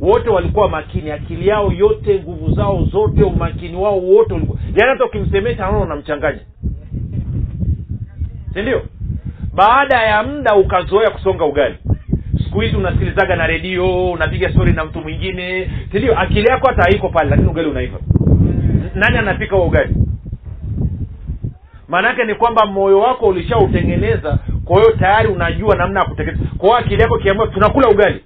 Wote 0.00 0.30
walikuwa 0.30 0.68
makini 0.68 1.10
akili 1.10 1.48
yao 1.48 1.72
yote 1.72 2.20
nguvu 2.22 2.54
zao 2.54 2.84
zote 2.84 3.22
umakini 3.22 3.76
wao 3.76 4.00
wote 4.00 4.34
ulikuwa. 4.34 4.58
Yaani 4.76 4.92
hata 4.92 5.04
ukimsemesha 5.04 5.62
naona 5.62 5.78
unamchanganya. 5.78 6.40
Sindio 8.54 8.82
baada 9.54 10.02
ya 10.02 10.22
muda 10.22 10.54
ukazoea 10.54 11.10
kusonga 11.10 11.44
ugali 11.44 11.78
siku 12.58 12.66
hizi 12.66 12.76
unasikilizaga 12.76 13.36
na 13.36 13.46
redio 13.46 14.10
unapiga 14.10 14.50
stori 14.50 14.72
na 14.72 14.84
mtu 14.84 15.00
mwingine. 15.00 15.70
Sindio 15.92 16.18
akili 16.18 16.48
yako 16.48 16.66
hata 16.68 16.82
haiko 16.82 17.08
pale 17.08 17.30
lakini 17.30 17.48
ugali 17.48 17.68
unaiva. 17.68 17.98
Nani 18.94 19.18
anapika 19.18 19.56
huo 19.56 19.66
ugali? 19.66 19.94
Maanaake 21.88 22.24
ni 22.24 22.34
kwamba 22.34 22.66
moyo 22.66 22.98
wako 23.00 23.26
ulishautengeneza 23.26 24.38
kwa 24.64 24.80
hiyo 24.80 24.92
tayari 24.92 25.28
unajua 25.28 25.76
namna 25.76 26.00
ya 26.00 26.06
kutekeleza 26.06 26.42
kwa 26.58 26.68
hiyo 26.68 26.76
akili 26.78 27.02
yako 27.02 27.18
kiamua 27.18 27.46
tunakula 27.46 27.88
ugali 27.88 28.24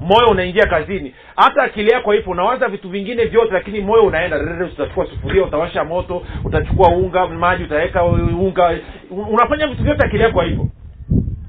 moyo 0.00 0.26
unaingia 0.30 0.66
kazini. 0.66 1.14
Hata 1.36 1.62
akili 1.62 1.90
yako 1.90 2.14
ipo 2.14 2.30
unawaza 2.30 2.68
vitu 2.68 2.88
vingine 2.88 3.24
vyote 3.24 3.52
lakini 3.52 3.80
moyo 3.80 4.02
unaenda 4.02 4.38
utachukua 4.72 5.06
sufuria 5.06 5.44
utawasha 5.44 5.84
moto 5.84 6.22
utachukua 6.44 6.88
unga 6.88 7.26
maji 7.26 7.64
utaweka 7.64 8.04
unga. 8.04 8.78
Unafanya 9.30 9.66
vitu 9.66 9.82
vyote 9.82 10.06
akili 10.06 10.22
yako 10.22 10.40
haipo 10.40 10.68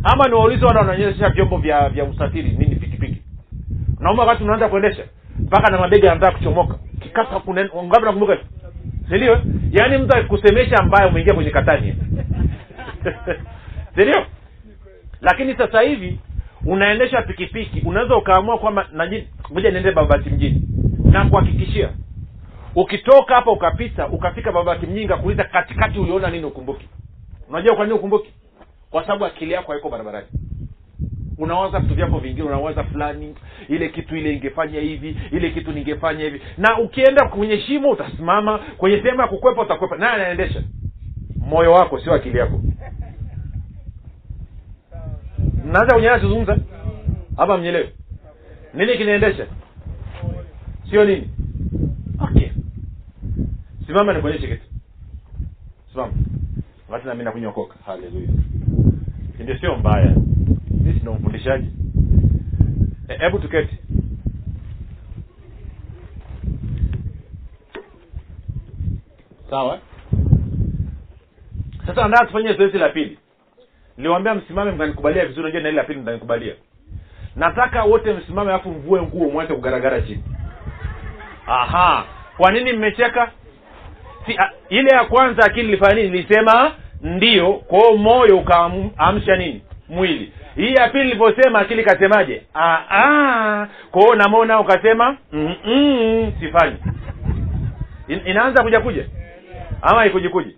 ama 0.03 0.27
niwaulize 0.27 0.65
wale 0.65 0.79
wanaonyesha 0.79 1.29
vyombo 1.29 1.57
vya 1.57 1.89
vya 1.89 2.03
usafiri 2.03 2.49
nini 2.51 2.75
pikipiki? 2.75 3.21
Nauma 3.99 4.23
wakati 4.23 4.43
unaanza 4.43 4.69
kuendesha 4.69 5.03
mpaka 5.39 5.71
na 5.71 5.77
mabega 5.79 6.07
yanataka 6.07 6.37
kuchomoka. 6.37 6.75
Kikasa 6.99 7.41
ngapi 7.83 8.05
nakumbuka 8.05 8.37
sindio 9.09 9.41
yaani 9.71 9.97
mtu 9.97 10.17
akikusemesha 10.17 10.77
ambaye 10.77 11.09
umeingia 11.09 11.33
kwenye 11.33 11.51
katani. 11.51 11.95
Sindio 13.95 14.25
lakini 15.21 15.55
sasa 15.55 15.81
hivi 15.81 16.19
unaendesha 16.65 17.21
pikipiki 17.21 17.81
unaweza 17.85 18.15
ukaamua 18.17 18.57
kwamba 18.57 18.87
ngoja 19.51 19.71
niende 19.71 19.91
babati 19.91 20.29
mjini. 20.29 20.61
Na 21.11 21.25
kuhakikishia 21.25 21.89
ukitoka 22.75 23.35
hapa 23.35 23.51
ukapita 23.51 24.07
ukafika 24.07 24.51
babati 24.51 24.85
mjini 24.85 25.07
kakuuliza 25.07 25.43
katikati 25.43 25.99
uliona 25.99 26.29
nini 26.29 26.45
ukumbuki? 26.45 26.87
Unajua 27.49 27.75
kwa 27.75 27.85
nini 27.85 27.97
ukumbuki 27.97 28.31
kwa 28.91 29.01
sababu 29.05 29.25
akili 29.25 29.51
yako 29.51 29.71
haiko 29.71 29.89
barabarani. 29.89 30.27
Unawaza 31.37 31.79
vitu 31.79 31.95
vyako 31.95 32.19
vingine 32.19 32.47
unawaza 32.47 32.83
fulani 32.83 33.35
ile 33.67 33.89
kitu 33.89 34.15
ile 34.17 34.33
ingefanya 34.33 34.79
hivi 34.79 35.17
ile 35.31 35.51
kitu 35.51 35.71
ningefanya 35.71 36.23
hivi. 36.23 36.41
Na 36.57 36.79
ukienda 36.79 37.27
kwenye 37.27 37.59
shimo 37.61 37.89
utasimama 37.91 38.57
kwenye 38.77 39.01
sehemu 39.01 39.21
ya 39.21 39.27
kukwepa 39.27 39.61
utakwepa. 39.61 39.95
Naye 39.97 40.13
anaendesha? 40.13 40.63
Moyo 41.37 41.71
wako 41.73 41.99
sio 41.99 42.13
akili 42.13 42.37
yako. 42.37 42.61
Mnaanza 45.65 45.93
kwenye 45.93 46.07
nachozungumza 46.07 46.57
hapa 47.37 47.57
mnyelewe 47.57 47.93
nini 48.73 48.97
kinaendesha? 48.97 49.47
Sio 50.89 51.05
nini? 51.05 51.29
Okay. 52.21 52.49
Simama 53.87 54.13
nikuonyeshe 54.13 54.47
kitu. 54.47 54.63
Simama. 55.91 56.13
Wakati 56.89 57.07
nami 57.07 57.23
nakunywa 57.23 57.51
koka 57.51 57.75
haleluya 57.85 58.27
ndio 59.39 59.57
sio 59.57 59.75
mbaya. 59.75 60.13
Sisi 60.83 60.99
ndo 61.01 61.13
mfundishaji 61.13 61.69
hebu 63.19 63.39
tuketi. 63.39 63.77
Sawa. 69.49 69.79
Sasa 71.85 72.07
nataka 72.07 72.25
tufanye 72.25 72.53
zoezi 72.53 72.77
la 72.77 72.89
pili. 72.89 73.17
Niliwambia 73.97 74.35
msimame 74.35 74.71
mkanikubalia 74.71 75.25
vizuri. 75.25 75.43
Najua 75.53 75.61
na 75.61 75.71
la 75.71 75.83
pili 75.83 75.99
mtanikubalia 75.99 76.53
nataka 77.35 77.83
wote 77.83 78.13
msimame 78.13 78.49
alafu 78.49 78.69
mvue 78.69 79.01
nguo 79.01 79.29
mwache 79.29 79.53
kugaragara 79.53 80.01
chini. 80.01 80.23
Aha. 81.47 82.05
Kwa 82.37 82.51
nini 82.51 82.73
mmecheka? 82.73 83.31
Si, 84.25 84.35
a, 84.37 84.49
ile 84.69 84.89
ya 84.95 85.05
kwanza 85.05 85.43
akili 85.45 85.67
ilifanya 85.67 85.93
nini? 85.93 86.07
Ilisema 86.07 86.71
ndio 87.01 87.53
kwao 87.53 87.97
moyo 87.97 88.37
ukaamsha 88.37 89.35
nini? 89.35 89.61
Mwili. 89.89 90.33
Hii 90.55 90.73
ya 90.73 90.89
pili 90.89 91.03
ilivyosema 91.09 91.59
akili 91.59 91.81
ikasemaje? 91.81 92.41
Kwao 93.91 94.15
na 94.15 94.45
nao 94.45 94.61
ukasema 94.61 95.17
"Mm-mm, 95.31 96.33
sifanyi. 96.39 96.75
In, 98.07 98.21
inaanza 98.25 98.63
kuja 98.63 98.79
kuja? 98.81 99.05
Ama 99.81 100.05
ikujikuji 100.05 100.55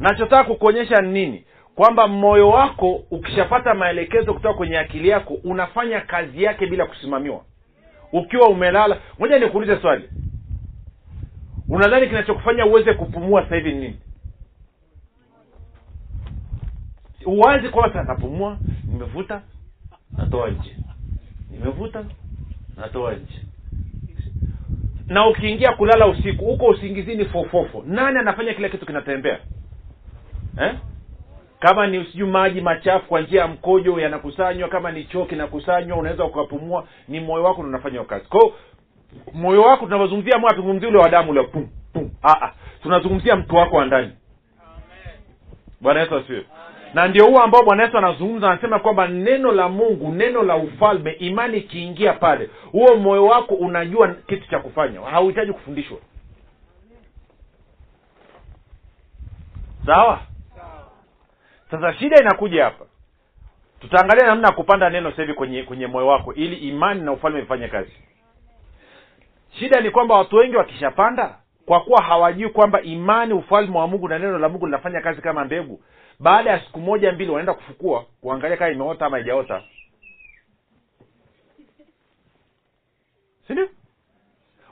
nachotaka 0.00 0.44
kukuonyesha 0.44 0.96
nini? 1.02 1.44
Kwamba 1.74 2.08
moyo 2.08 2.48
wako 2.48 3.02
ukishapata 3.10 3.74
maelekezo 3.74 4.34
kutoka 4.34 4.54
kwenye 4.54 4.78
akili 4.78 5.08
yako 5.08 5.34
unafanya 5.44 6.00
kazi 6.00 6.42
yake 6.42 6.66
bila 6.66 6.86
kusimamiwa. 6.86 7.40
Ukiwa 8.12 8.48
umelala 8.48 8.96
moja 9.18 9.38
nikuulize 9.38 9.76
swali. 9.76 10.08
Unadhani 11.68 12.06
kinachokufanya 12.06 12.66
uweze 12.66 12.94
kupumua 12.94 13.42
sasa 13.42 13.54
hivi 13.56 13.72
ni 13.72 13.78
nini 13.80 13.96
uwazi 17.26 17.68
kwamba 17.68 17.92
sasa 17.92 18.04
napumua 18.12 18.58
nimevuta 18.92 19.42
natoa 20.18 20.50
nje. 20.50 20.76
Nimevuta 21.50 22.04
natoa 22.76 23.12
nje. 23.14 23.40
Na 25.06 25.26
ukiingia 25.28 25.72
kulala 25.72 26.06
usiku 26.06 26.44
huko 26.44 26.66
usingizini 26.66 27.24
fofofo 27.24 27.82
nani 27.86 28.18
anafanya 28.18 28.54
kila 28.54 28.68
kitu 28.68 28.86
kinatembea? 28.86 29.38
Eh? 30.60 30.74
kama 31.62 31.86
ni 31.86 32.04
sijui 32.04 32.28
maji 32.28 32.60
machafu 32.60 33.06
kwa 33.06 33.20
njia 33.20 33.40
ya 33.40 33.48
mkojo 33.48 34.00
yanakusanywa 34.00 34.68
kama 34.68 34.92
ni 34.92 35.04
choo 35.04 35.24
kinakusanywa 35.24 35.98
unaweza 35.98 36.24
ukapumua 36.24 36.86
ni 37.08 37.20
moyo 37.20 37.44
wako 37.44 37.60
unafanya 37.60 38.04
kazi. 38.04 38.24
Kwao 38.28 38.52
moyo 39.32 39.62
wako 39.62 39.84
tunavyozungumzia 39.84 40.38
moyo 40.38 40.48
hatuzungumzii 40.48 40.86
ule 40.86 40.98
wa 40.98 41.08
damu 41.08 41.30
ule 41.30 41.42
pum 41.42 41.68
pum 41.92 42.10
ah, 42.22 42.42
ah. 42.42 42.52
tunazungumzia 42.82 43.36
mtu 43.36 43.56
wako 43.56 43.76
wa 43.76 43.84
ndani. 43.84 44.10
Bwana 45.80 46.00
yesu 46.00 46.16
asifiwe 46.16 46.44
na 46.94 47.08
ndio 47.08 47.26
huo 47.26 47.42
ambao 47.42 47.62
bwana 47.64 47.82
yesu 47.82 47.98
anazungumza 47.98 48.50
anasema 48.50 48.78
kwamba 48.78 49.08
neno 49.08 49.52
la 49.52 49.68
mungu 49.68 50.12
neno 50.12 50.42
la 50.42 50.56
ufalme 50.56 51.12
imani 51.12 51.58
ikiingia 51.58 52.12
pale 52.12 52.50
huo 52.72 52.96
moyo 52.96 53.26
wako 53.26 53.54
unajua 53.54 54.08
kitu 54.08 54.48
cha 54.50 54.58
kufanya. 54.58 55.00
Hauhitaji 55.00 55.52
kufundishwa. 55.52 55.98
Sawa? 59.86 60.20
Sasa 61.70 61.94
shida 61.94 62.16
inakuja 62.20 62.64
hapa. 62.64 62.84
Tutaangalia 63.80 64.26
namna 64.26 64.48
ya 64.48 64.54
kupanda 64.54 64.90
neno 64.90 65.10
sasa 65.10 65.34
kwenye 65.34 65.62
kwenye 65.62 65.86
moyo 65.86 66.06
wako 66.06 66.34
ili 66.34 66.56
imani 66.56 67.00
na 67.00 67.12
ufalme 67.12 67.40
ifanye 67.40 67.68
kazi. 67.68 67.92
Shida 69.58 69.80
ni 69.80 69.90
kwamba 69.90 70.14
watu 70.18 70.36
wengi 70.36 70.56
wakishapanda 70.56 71.34
kwa 71.66 71.80
kuwa 71.80 72.02
hawajui 72.02 72.48
kwamba 72.50 72.82
imani 72.82 73.32
ufalme 73.34 73.78
wa 73.78 73.86
mungu 73.88 74.08
na 74.08 74.18
neno 74.18 74.38
la 74.38 74.48
mungu 74.48 74.66
linafanya 74.66 75.00
kazi 75.00 75.22
kama 75.22 75.44
mbegu 75.44 75.80
baada 76.22 76.50
ya 76.50 76.60
siku 76.60 76.80
moja 76.80 77.12
mbili 77.12 77.30
wanaenda 77.30 77.54
kufukua 77.54 78.04
kuangalia 78.20 78.56
kama 78.56 78.70
imeota 78.70 79.06
ama 79.06 79.16
haijaota. 79.16 79.62
Sindio? 83.46 83.68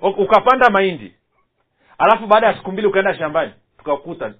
Ukapanda 0.03 0.71
mahindi. 0.71 1.15
Alafu 1.99 2.27
baada 2.27 2.47
ya 2.47 2.57
siku 2.57 2.73
mbili 2.73 2.89
ukaenda 2.89 3.15
shambani 3.19 3.53
tukakuta 3.79 4.35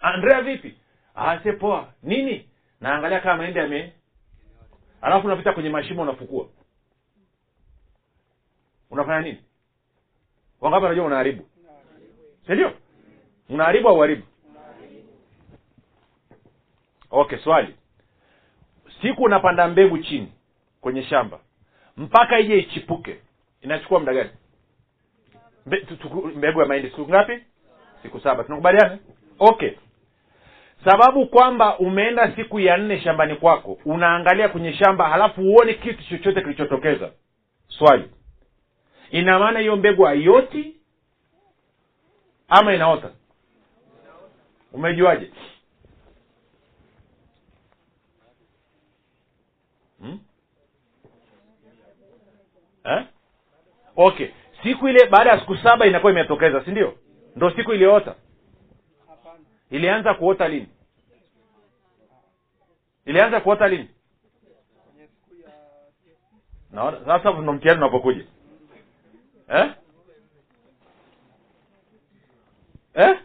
andrea 0.00 0.42
vipi? 0.42 0.74
Ase 1.14 1.52
poa. 1.52 1.88
Nini? 2.02 2.48
Naangalia 2.80 3.20
kama 3.20 3.36
mahindi 3.36 3.60
ame 3.60 3.92
alafu 5.00 5.26
unapita 5.26 5.52
kwenye 5.52 5.70
mashimo 5.70 6.02
unafukua. 6.02 6.48
Unafanya 8.90 9.20
nini? 9.20 9.42
Wangapi 10.60 10.82
wanajua 10.84 11.04
unaharibu? 11.06 11.48
Sindio? 12.46 12.72
Unaharibu 13.48 13.88
au 13.88 13.96
uharibu 13.96 14.22
okay 17.10 17.38
swali. 17.38 17.74
Siku 19.02 19.22
unapanda 19.22 19.68
mbegu 19.68 19.98
chini 19.98 20.32
kwenye 20.80 21.02
shamba 21.02 21.40
mpaka 21.96 22.38
ije 22.38 22.58
ichipuke 22.58 23.20
inachukua 23.60 23.98
muda 24.00 24.14
gani? 24.14 24.30
Mbegu 26.36 26.60
ya 26.60 26.66
mahindi 26.66 26.90
siku 26.90 27.08
ngapi? 27.08 27.42
Siku 28.02 28.20
saba. 28.20 28.44
Tunakubaliana? 28.44 28.98
Okay. 29.38 29.70
Sababu 30.84 31.26
kwamba 31.26 31.78
umeenda 31.78 32.36
siku 32.36 32.60
ya 32.60 32.76
nne 32.76 33.00
shambani 33.00 33.36
kwako 33.36 33.78
unaangalia 33.84 34.48
kwenye 34.48 34.72
shamba 34.72 35.08
halafu 35.08 35.40
uone 35.42 35.74
kitu 35.74 36.04
chochote 36.08 36.40
kilichotokeza. 36.40 37.10
Swali. 37.68 38.10
Ina 39.10 39.38
maana 39.38 39.58
hiyo 39.60 39.76
mbegu 39.76 40.02
haioti 40.04 40.76
ama 42.48 42.74
inaota? 42.74 43.10
Umejuaje 44.72 45.30
hmm? 50.00 50.20
Eh? 52.88 53.04
okay. 53.96 54.28
Siku 54.62 54.88
ile 54.88 55.06
baada 55.06 55.30
ya 55.30 55.40
siku 55.40 55.56
saba 55.56 55.86
inakuwa 55.86 56.12
imetokeza 56.12 56.64
si 56.64 56.70
ndio? 56.70 56.94
Ndo 57.36 57.50
siku 57.50 57.72
iliyoota. 57.72 58.14
Ilianza 59.70 60.14
kuota 60.14 60.48
lini? 60.48 60.68
Ilianza 63.06 63.40
kuota 63.40 63.68
lini? 63.68 63.88
Naona 66.72 67.04
sasa 67.04 67.30
ndo 67.30 67.52
mtihani 67.52 67.78
unapokuja. 67.80 68.24
Eh? 69.48 69.70
eh? 72.94 73.18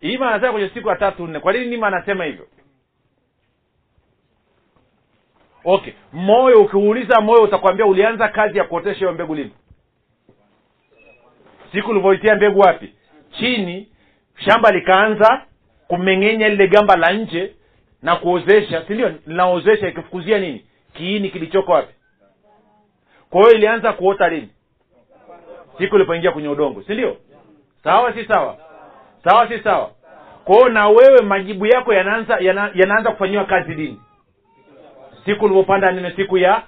ima 0.00 0.28
anasema 0.30 0.52
kwenye 0.52 0.68
siku 0.68 0.88
ya 0.88 0.96
tatu 0.96 1.26
nne. 1.26 1.40
Kwa 1.40 1.52
nini 1.52 1.66
nima 1.66 1.86
anasema 1.86 2.24
hivyo 2.24 2.48
okay. 5.64 5.92
Moyo 6.12 6.60
ukiuliza 6.60 7.20
moyo 7.20 7.42
utakwambia 7.42 7.86
ulianza 7.86 8.28
kazi 8.28 8.58
ya 8.58 8.64
kuotesha 8.64 8.98
hiyo 8.98 9.12
mbegu 9.12 9.34
lini? 9.34 9.52
Siku 11.72 11.90
ulivyoitia 11.90 12.34
mbegu 12.36 12.60
wapi? 12.60 12.94
Chini 13.38 13.88
shamba 14.36 14.70
likaanza 14.70 15.42
kumeng'enya 15.88 16.48
lile 16.48 16.68
gamba 16.68 16.96
la 16.96 17.12
nje 17.12 17.54
na 18.02 18.16
kuozesha 18.16 18.84
si 18.86 18.92
ndio? 18.94 19.14
Linaozesha 19.26 19.88
ikifukuzia 19.88 20.38
nini? 20.38 20.64
Kiini 20.92 21.30
kilichoko 21.30 21.72
wapi? 21.72 21.94
Kwa 23.30 23.40
hiyo 23.40 23.52
ilianza 23.52 23.92
kuota 23.92 24.28
lini? 24.28 24.48
Siku 25.78 25.96
ilipoingia 25.96 26.32
kwenye 26.32 26.48
udongo 26.48 26.82
si 26.82 26.92
ndio? 26.92 27.16
Sawa 27.84 28.12
si 28.14 28.24
sawa? 28.24 28.56
Sawa 29.24 29.48
si 29.48 29.58
sawa? 29.58 29.90
Kwa 30.44 30.54
hiyo 30.56 30.68
na 30.68 30.88
wewe 30.88 31.22
majibu 31.22 31.66
yako 31.66 31.94
yanaanza 31.94 32.36
yana, 32.40 32.70
yanaanza 32.74 33.10
kufanyiwa 33.10 33.44
kazi 33.44 33.74
lini 33.74 34.00
siku 35.24 35.44
ulivyopanda 35.44 35.92
nini? 35.92 36.10
Siku 36.16 36.38
ya 36.38 36.62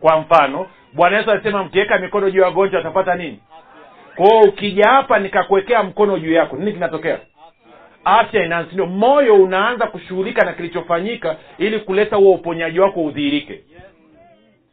kwa 0.00 0.20
mfano. 0.20 0.66
Bwana 0.92 1.16
yesu 1.18 1.30
alisema 1.30 1.64
mkiweka 1.64 1.98
mikono 1.98 2.30
juu 2.30 2.40
ya 2.40 2.46
wagonjwa 2.46 2.78
watapata 2.78 3.14
nini? 3.14 3.40
Kwao 4.16 4.40
ukija 4.40 4.88
hapa 4.90 5.18
nikakuwekea 5.18 5.82
mkono 5.82 6.18
juu 6.18 6.32
yako 6.32 6.56
nini 6.56 6.72
kinatokea? 6.72 7.18
Afya 8.04 8.44
inaanza. 8.44 8.72
Ndio 8.72 8.86
moyo 8.86 9.34
unaanza 9.34 9.86
kushughulika 9.86 10.44
na 10.44 10.52
kilichofanyika 10.52 11.36
ili 11.58 11.78
kuleta 11.80 12.16
huo 12.16 12.32
uponyaji 12.34 12.80
wako 12.80 13.04
udhihirike. 13.04 13.60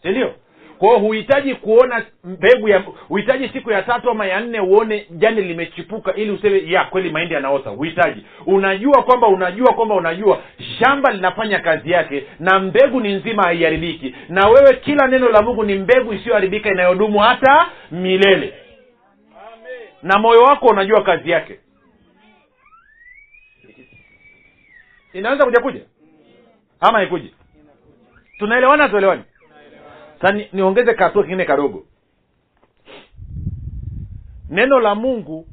Sindio 0.02 0.34
kwao 0.82 1.00
huhitaji 1.00 1.56
kuona 1.56 2.06
mbegu 2.24 2.68
ya 2.70 2.80
huhitaji 3.08 3.50
siku 3.50 3.72
ya 3.72 3.82
tatu 3.82 4.10
ama 4.10 4.26
ya 4.26 4.40
nne 4.40 4.60
uone 4.60 5.08
jani 5.10 5.42
limechipuka 5.42 6.14
ili 6.14 6.32
useme 6.32 6.64
ya 6.72 6.84
kweli 6.86 7.10
mahindi 7.12 7.34
yanaota 7.34 7.70
huhitaji. 7.70 8.26
Unajua 8.46 9.04
kwamba 9.04 9.28
unajua 9.28 9.74
kwamba 9.74 9.96
unajua 9.96 10.42
shamba 10.80 11.12
linafanya 11.12 11.60
kazi 11.60 11.92
yake 11.92 12.24
na 12.40 12.60
mbegu 12.60 13.00
ni 13.02 13.14
nzima 13.14 13.44
haiharibiki. 13.44 14.16
Na 14.30 14.48
wewe 14.48 14.74
kila 14.76 15.08
neno 15.08 15.30
la 15.30 15.42
mungu 15.42 15.64
ni 15.64 15.76
mbegu 15.76 16.14
isiyoharibika 16.14 16.70
inayodumu 16.70 17.20
hata 17.20 17.70
milele. 17.92 18.54
Na 20.04 20.20
moyo 20.20 20.42
wako 20.44 20.66
unajua 20.66 21.04
kazi 21.04 21.30
yake. 21.32 21.60
Inaweza 25.14 25.46
kuja 25.46 25.60
kuja? 25.62 25.82
Ama 26.80 27.04
ikuje 27.04 27.32
tunaelewana 28.38 28.90
tuelewani 28.90 29.24
sasa 30.22 30.34
ni, 30.34 30.48
niongeze 30.54 30.94
katua 30.94 31.24
kingine 31.24 31.46
kadogo. 31.46 31.86
Neno 34.50 34.80
la 34.80 34.96
mungu 34.96 35.48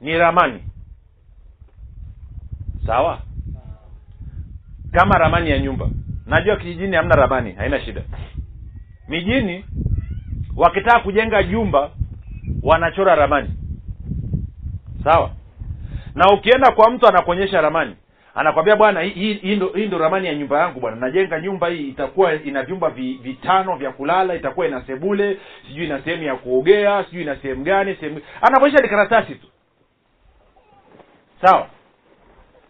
ni 0.00 0.18
ramani. 0.18 0.62
Sawa? 2.86 3.22
Kama 4.92 5.18
ramani 5.18 5.50
ya 5.50 5.58
nyumba. 5.58 5.90
Najua 6.26 6.56
kijijini 6.56 6.96
hamna 6.96 7.16
ramani 7.16 7.52
haina 7.52 7.80
shida. 7.80 8.02
Mijini 9.08 9.64
wakitaka 10.56 11.00
kujenga 11.00 11.42
jumba 11.42 11.90
wanachora 12.62 13.14
ramani. 13.14 13.50
Sawa? 15.04 15.30
Na 16.14 16.32
ukienda 16.34 16.72
kwa 16.72 16.90
mtu 16.90 17.08
anakuonyesha 17.08 17.60
ramani 17.60 17.96
anakwambia 18.36 18.76
bwana 18.76 19.00
hii- 19.00 19.56
ndo, 19.86 19.98
ramani 19.98 20.26
ya 20.26 20.34
nyumba 20.34 20.60
yangu 20.60 20.80
bwana. 20.80 20.96
Najenga 20.96 21.40
nyumba 21.40 21.68
hii 21.68 21.88
itakuwa 21.88 22.34
ina 22.34 22.62
vyumba 22.62 22.90
vitano 22.90 23.76
vya 23.76 23.90
kulala 23.92 24.34
itakuwa 24.34 24.66
ina 24.66 24.82
sebule 24.86 25.38
sijui 25.68 25.84
ina 25.84 26.02
sehemu 26.02 26.22
ya 26.22 26.36
kuogea 26.36 27.04
sijui 27.04 27.22
ina 27.22 27.36
sehemu 27.36 27.64
gani 27.64 27.94
sehemu 27.94 28.20
anakuonyesha 28.42 28.82
ni 28.82 28.88
karatasi 28.88 29.34
tu. 29.34 29.46
Sawa. 31.42 31.66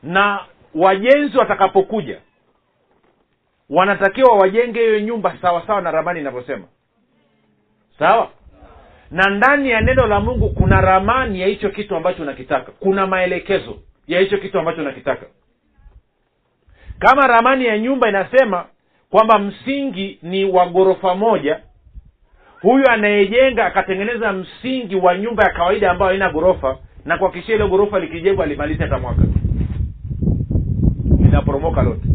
Na 0.02 0.40
wajenzi 0.74 1.38
watakapokuja 1.38 2.18
wanatakiwa 3.70 4.36
wajenge 4.38 4.80
hiyo 4.80 5.00
nyumba 5.00 5.36
sawa 5.42 5.66
sawa 5.66 5.80
na 5.80 5.90
ramani 5.90 6.20
inavyosema. 6.20 6.64
Sawa? 7.98 8.30
Na 9.10 9.30
ndani 9.30 9.70
ya 9.70 9.80
neno 9.80 10.06
la 10.06 10.20
mungu 10.20 10.48
kuna 10.50 10.80
ramani 10.80 11.40
ya 11.40 11.46
hicho 11.46 11.70
kitu 11.70 11.96
ambacho 11.96 12.22
unakitaka. 12.22 12.72
Kuna 12.72 13.06
maelekezo 13.06 13.78
ya 14.06 14.20
hicho 14.20 14.38
kitu 14.38 14.58
ambacho 14.58 14.80
unakitaka 14.80 15.26
kama 16.98 17.26
ramani 17.26 17.64
ya 17.66 17.78
nyumba 17.78 18.08
inasema 18.08 18.64
kwamba 19.10 19.38
msingi 19.38 20.18
ni 20.22 20.44
wa 20.44 20.66
ghorofa 20.66 21.14
moja 21.14 21.60
huyu 22.62 22.84
anayejenga 22.90 23.66
akatengeneza 23.66 24.32
msingi 24.32 24.96
wa 24.96 25.18
nyumba 25.18 25.44
ya 25.44 25.50
kawaida 25.50 25.90
ambayo 25.90 26.08
haina 26.10 26.30
ghorofa 26.30 26.78
na 27.04 27.18
kuhakikishia 27.18 27.54
ile 27.54 27.68
ghorofa 27.68 27.98
likijengwa 28.00 28.44
alimaliza 28.44 28.84
hata 28.84 28.98
mwaka. 28.98 29.22
Linaporomoka 31.22 31.82
lote. 31.82 32.08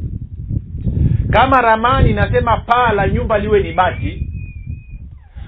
Kama 1.32 1.62
ramani 1.62 2.10
inasema 2.10 2.58
paa 2.58 2.94
la 2.94 3.08
nyumba 3.08 3.38
liwe 3.40 3.64
ni 3.64 3.74
bati 3.74 4.28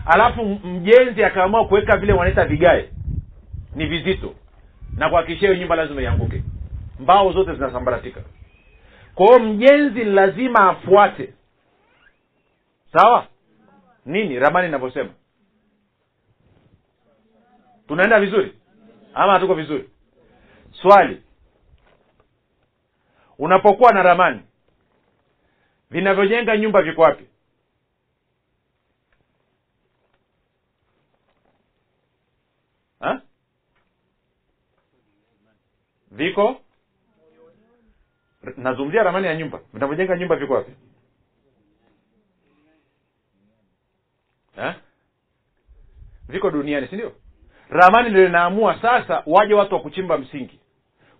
alafu 0.05 0.45
mjenzi 0.45 1.23
akaamua 1.23 1.67
kuweka 1.67 1.97
vile 1.97 2.13
wanaita 2.13 2.45
vigae 2.45 2.85
ni 3.75 3.85
vizito 3.85 4.33
na 4.97 5.09
kuhakikishia 5.09 5.47
hiyo 5.49 5.59
nyumba 5.59 5.75
lazima 5.75 6.01
ianguke. 6.01 6.43
Mbao 6.99 7.31
zote 7.31 7.53
zinasambaratika 7.53 8.21
kwa 9.15 9.39
mjenzi 9.39 10.03
lazima 10.03 10.69
afuate. 10.69 11.33
Sawa? 12.93 13.27
Nini? 14.05 14.39
Ramani 14.39 14.67
inavyosema. 14.67 15.09
Tunaenda 17.87 18.19
vizuri? 18.19 18.57
Ama 19.13 19.33
hatuko 19.33 19.53
vizuri? 19.53 19.89
Swali. 20.81 21.23
Unapokuwa 23.37 23.91
na 23.93 24.03
ramani 24.03 24.41
vinavyojenga 25.89 26.57
nyumba 26.57 26.81
viko 26.81 27.01
wapi? 27.01 27.25
Viko 36.11 36.61
nazungumzia 38.57 39.03
ramani 39.03 39.27
ya 39.27 39.35
nyumba. 39.35 39.59
Vinavyojenga 39.73 40.17
nyumba 40.17 40.35
viko 40.35 40.53
wapi? 40.53 40.71
Viko 46.29 46.51
duniani 46.51 46.87
si 46.87 46.95
ndio? 46.95 47.11
Ramani 47.69 48.09
ndio 48.09 48.23
linaamua 48.25 48.81
sasa 48.81 49.23
waje 49.25 49.53
watu 49.53 49.75
wa 49.75 49.81
kuchimba 49.81 50.17
msingi. 50.17 50.59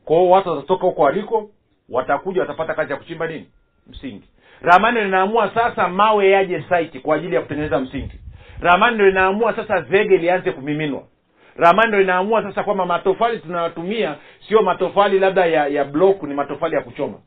Kwao 0.06 0.30
watu 0.30 0.50
watatoka 0.50 0.86
huko 0.86 1.02
waliko 1.02 1.50
watakuja 1.90 2.42
watapata 2.42 2.74
kazi 2.74 2.92
ya 2.92 2.98
kuchimba 2.98 3.28
nini? 3.28 3.48
Msingi. 3.88 4.28
Ramani 4.62 4.96
ndio 4.98 5.08
inaamua 5.08 5.54
sasa 5.54 5.88
mawe 5.88 6.30
yaje 6.30 6.64
site 6.70 7.00
kwa 7.00 7.16
ajili 7.16 7.36
ya 7.36 7.42
kutengeneza 7.42 7.80
msingi. 7.80 8.20
Ramani 8.60 8.96
ndio 8.96 9.08
linaamua 9.08 9.56
sasa 9.56 9.82
zege 9.82 10.18
lianze 10.18 10.52
kumiminwa 10.52 11.04
ramani 11.56 11.88
ndo 11.90 12.02
inaamua 12.02 12.44
sasa 12.44 12.64
kwamba 12.64 12.86
matofali 12.86 13.40
tunayotumia 13.40 14.16
sio 14.48 14.62
matofali 14.62 15.20
labda 15.20 15.46
ya 15.46 15.68
ya 15.68 15.84
block 15.86 16.24
ni 16.24 16.34
matofali 16.34 16.76
ya 16.76 16.82
kuchoma. 16.82 17.20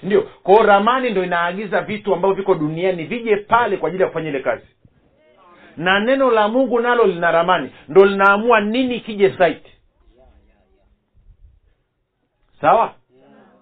Sindio? 0.00 0.22
Kwao 0.42 0.62
ramani 0.62 1.10
ndo 1.10 1.24
inaagiza 1.24 1.80
vitu 1.80 2.14
ambavyo 2.14 2.36
viko 2.36 2.54
duniani 2.54 3.04
vije 3.04 3.36
pale 3.36 3.76
kwa 3.76 3.88
ajili 3.88 4.02
ya 4.02 4.08
kufanya 4.08 4.28
ile 4.28 4.40
kazi. 4.40 4.66
Na 5.76 6.00
neno 6.00 6.30
la 6.30 6.48
mungu 6.48 6.80
nalo 6.80 7.04
lina 7.06 7.30
ramani. 7.30 7.70
Ndo 7.88 8.04
linaamua 8.04 8.60
nini 8.60 9.00
kije 9.00 9.30
site. 9.30 9.72
Sawa? 12.60 12.94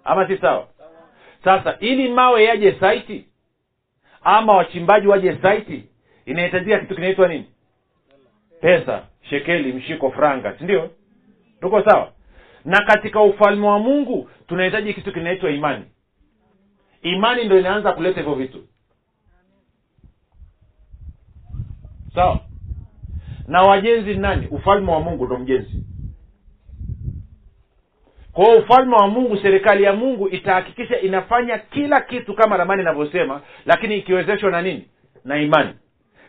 Ama 0.04 0.26
si 0.28 0.36
sawa? 0.38 0.66
Sasa 1.44 1.76
ili 1.80 2.08
mawe 2.08 2.44
yaje 2.44 2.76
saiti 2.80 3.26
ama 4.22 4.52
wachimbaji 4.56 5.06
waje 5.06 5.38
saiti 5.42 5.84
inahitajika 6.26 6.78
kitu 6.78 6.94
kinaitwa 6.94 7.28
nini 7.28 7.44
pesa 8.60 9.02
shekeli 9.22 9.72
mshiko 9.72 10.10
franga 10.10 10.58
si 10.58 10.64
ndio? 10.64 10.90
Tuko 11.60 11.82
sawa? 11.82 12.12
Na 12.64 12.84
katika 12.86 13.20
ufalme 13.22 13.66
wa 13.66 13.78
mungu 13.78 14.30
tunahitaji 14.46 14.94
kitu 14.94 15.12
kinaitwa 15.12 15.50
imani. 15.50 15.84
Imani 17.02 17.44
ndo 17.44 17.58
inaanza 17.58 17.92
kuleta 17.92 18.20
hivyo 18.20 18.34
vitu. 18.34 18.64
Sawa? 22.14 22.40
Na 23.46 23.62
wajenzi 23.62 24.14
ni 24.14 24.20
nani? 24.20 24.46
Ufalme 24.46 24.92
wa 24.92 25.00
mungu 25.00 25.26
ndo 25.26 25.38
mjenzi. 25.38 25.84
Kwa 28.32 28.56
ufalme 28.56 28.94
wa 28.96 29.08
mungu 29.08 29.36
serikali 29.36 29.82
ya 29.82 29.92
mungu 29.92 30.28
itahakikisha 30.28 31.00
inafanya 31.00 31.58
kila 31.58 32.00
kitu 32.00 32.34
kama 32.34 32.56
ramani 32.56 32.82
inavyosema 32.82 33.42
lakini 33.66 33.98
ikiwezeshwa 33.98 34.50
na 34.50 34.62
nini? 34.62 34.88
Na 35.24 35.36
imani 35.38 35.70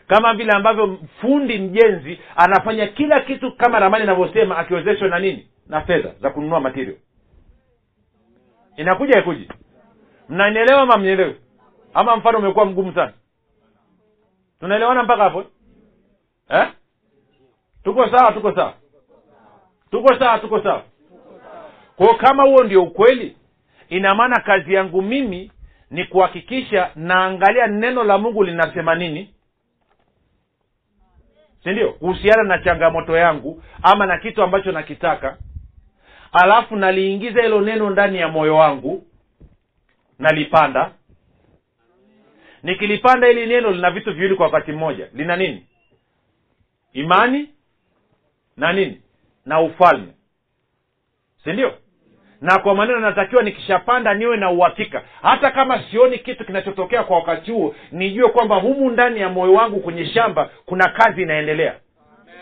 kama 0.06 0.34
vile 0.34 0.52
ambavyo 0.52 0.98
fundi 1.20 1.58
mjenzi 1.58 2.20
anafanya 2.36 2.86
kila 2.86 3.20
kitu 3.20 3.52
kama 3.56 3.78
ramani 3.78 4.04
inavyosema 4.04 4.58
akiwezeshwa 4.58 5.08
na 5.08 5.18
nini? 5.18 5.48
Na 5.66 5.80
fedha 5.80 6.12
za 6.20 6.30
kununua 6.30 6.60
material. 6.60 6.96
Inakuja 8.76 9.18
ikuji 9.20 9.48
mnanielewa 10.28 10.80
ama 10.82 10.96
mnielewe 10.96 11.36
ama 11.94 12.16
mfano 12.16 12.38
umekuwa 12.38 12.64
mgumu 12.66 12.94
sana? 12.94 13.12
Tunaelewana 14.60 15.02
mpaka 15.02 15.22
hapo? 15.22 15.44
Eh? 16.50 16.68
tuko 17.84 18.08
sawa 18.10 18.32
tuko 18.32 18.54
sawa? 18.54 18.74
Tuko 19.90 20.18
sawa 20.18 20.38
tuko 20.38 20.62
sawa? 20.62 20.82
Kwao 21.96 22.14
kama 22.14 22.42
huo 22.42 22.64
ndio 22.64 22.82
ukweli 22.82 23.36
ina 23.88 24.14
maana 24.14 24.40
kazi 24.40 24.74
yangu 24.74 25.02
mimi 25.02 25.52
ni 25.90 26.04
kuhakikisha 26.04 26.90
naangalia 26.96 27.66
neno 27.66 28.04
la 28.04 28.18
mungu 28.18 28.44
linasema 28.44 28.94
nini 28.94 29.34
si 31.64 31.70
ndio 31.70 31.92
kuhusiana 31.92 32.42
na 32.42 32.58
changamoto 32.58 33.16
yangu 33.16 33.62
ama 33.82 34.06
na 34.06 34.18
kitu 34.18 34.42
ambacho 34.42 34.72
nakitaka. 34.72 35.38
Alafu 36.32 36.76
naliingiza 36.76 37.42
hilo 37.42 37.60
neno 37.60 37.90
ndani 37.90 38.18
ya 38.18 38.28
moyo 38.28 38.56
wangu 38.56 39.06
nalipanda. 40.18 40.92
Nikilipanda 42.62 43.26
hili 43.26 43.46
neno 43.46 43.70
lina 43.70 43.90
vitu 43.90 44.14
viwili 44.14 44.34
kwa 44.34 44.46
wakati 44.46 44.72
mmoja. 44.72 45.08
Lina 45.14 45.36
nini? 45.36 45.66
Imani 46.92 47.48
na 48.56 48.72
nini? 48.72 49.02
Na 49.46 49.60
ufalme. 49.60 50.12
Si 51.44 51.52
ndio 51.52 51.74
na 52.42 52.58
kwa 52.58 52.74
maneno 52.74 53.00
natakiwa 53.00 53.42
nikishapanda 53.42 54.14
niwe 54.14 54.36
na 54.36 54.50
uhakika. 54.50 55.02
Hata 55.22 55.50
kama 55.50 55.82
sioni 55.90 56.18
kitu 56.18 56.44
kinachotokea 56.44 57.02
kwa 57.02 57.16
wakati 57.16 57.50
huo 57.52 57.74
nijue 57.92 58.28
kwamba 58.28 58.56
humu 58.56 58.90
ndani 58.90 59.20
ya 59.20 59.28
moyo 59.28 59.52
wangu 59.52 59.80
kwenye 59.80 60.06
shamba 60.06 60.48
kuna 60.66 60.88
kazi 60.88 61.22
inaendelea. 61.22 61.74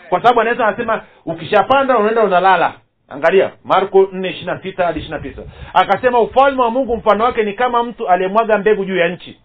Kwa 0.09 0.21
sababu 0.21 0.41
anaweza 0.41 0.67
anasema 0.67 1.01
ukishapanda 1.25 1.97
unaenda 1.97 2.23
unalala. 2.23 2.73
Angalia 3.09 3.51
marko 3.63 4.09
nne 4.11 4.35
sita 4.63 4.85
hadi 4.85 5.01
tisa. 5.01 5.41
Akasema 5.73 6.19
ufalme 6.19 6.61
wa 6.61 6.71
mungu 6.71 6.97
mfano 6.97 7.23
wake 7.23 7.43
ni 7.43 7.53
kama 7.53 7.83
mtu 7.83 8.07
aliyemwaga 8.09 8.57
mbegu 8.57 8.85
juu 8.85 8.97
ya 8.97 9.07
nchi. 9.07 9.39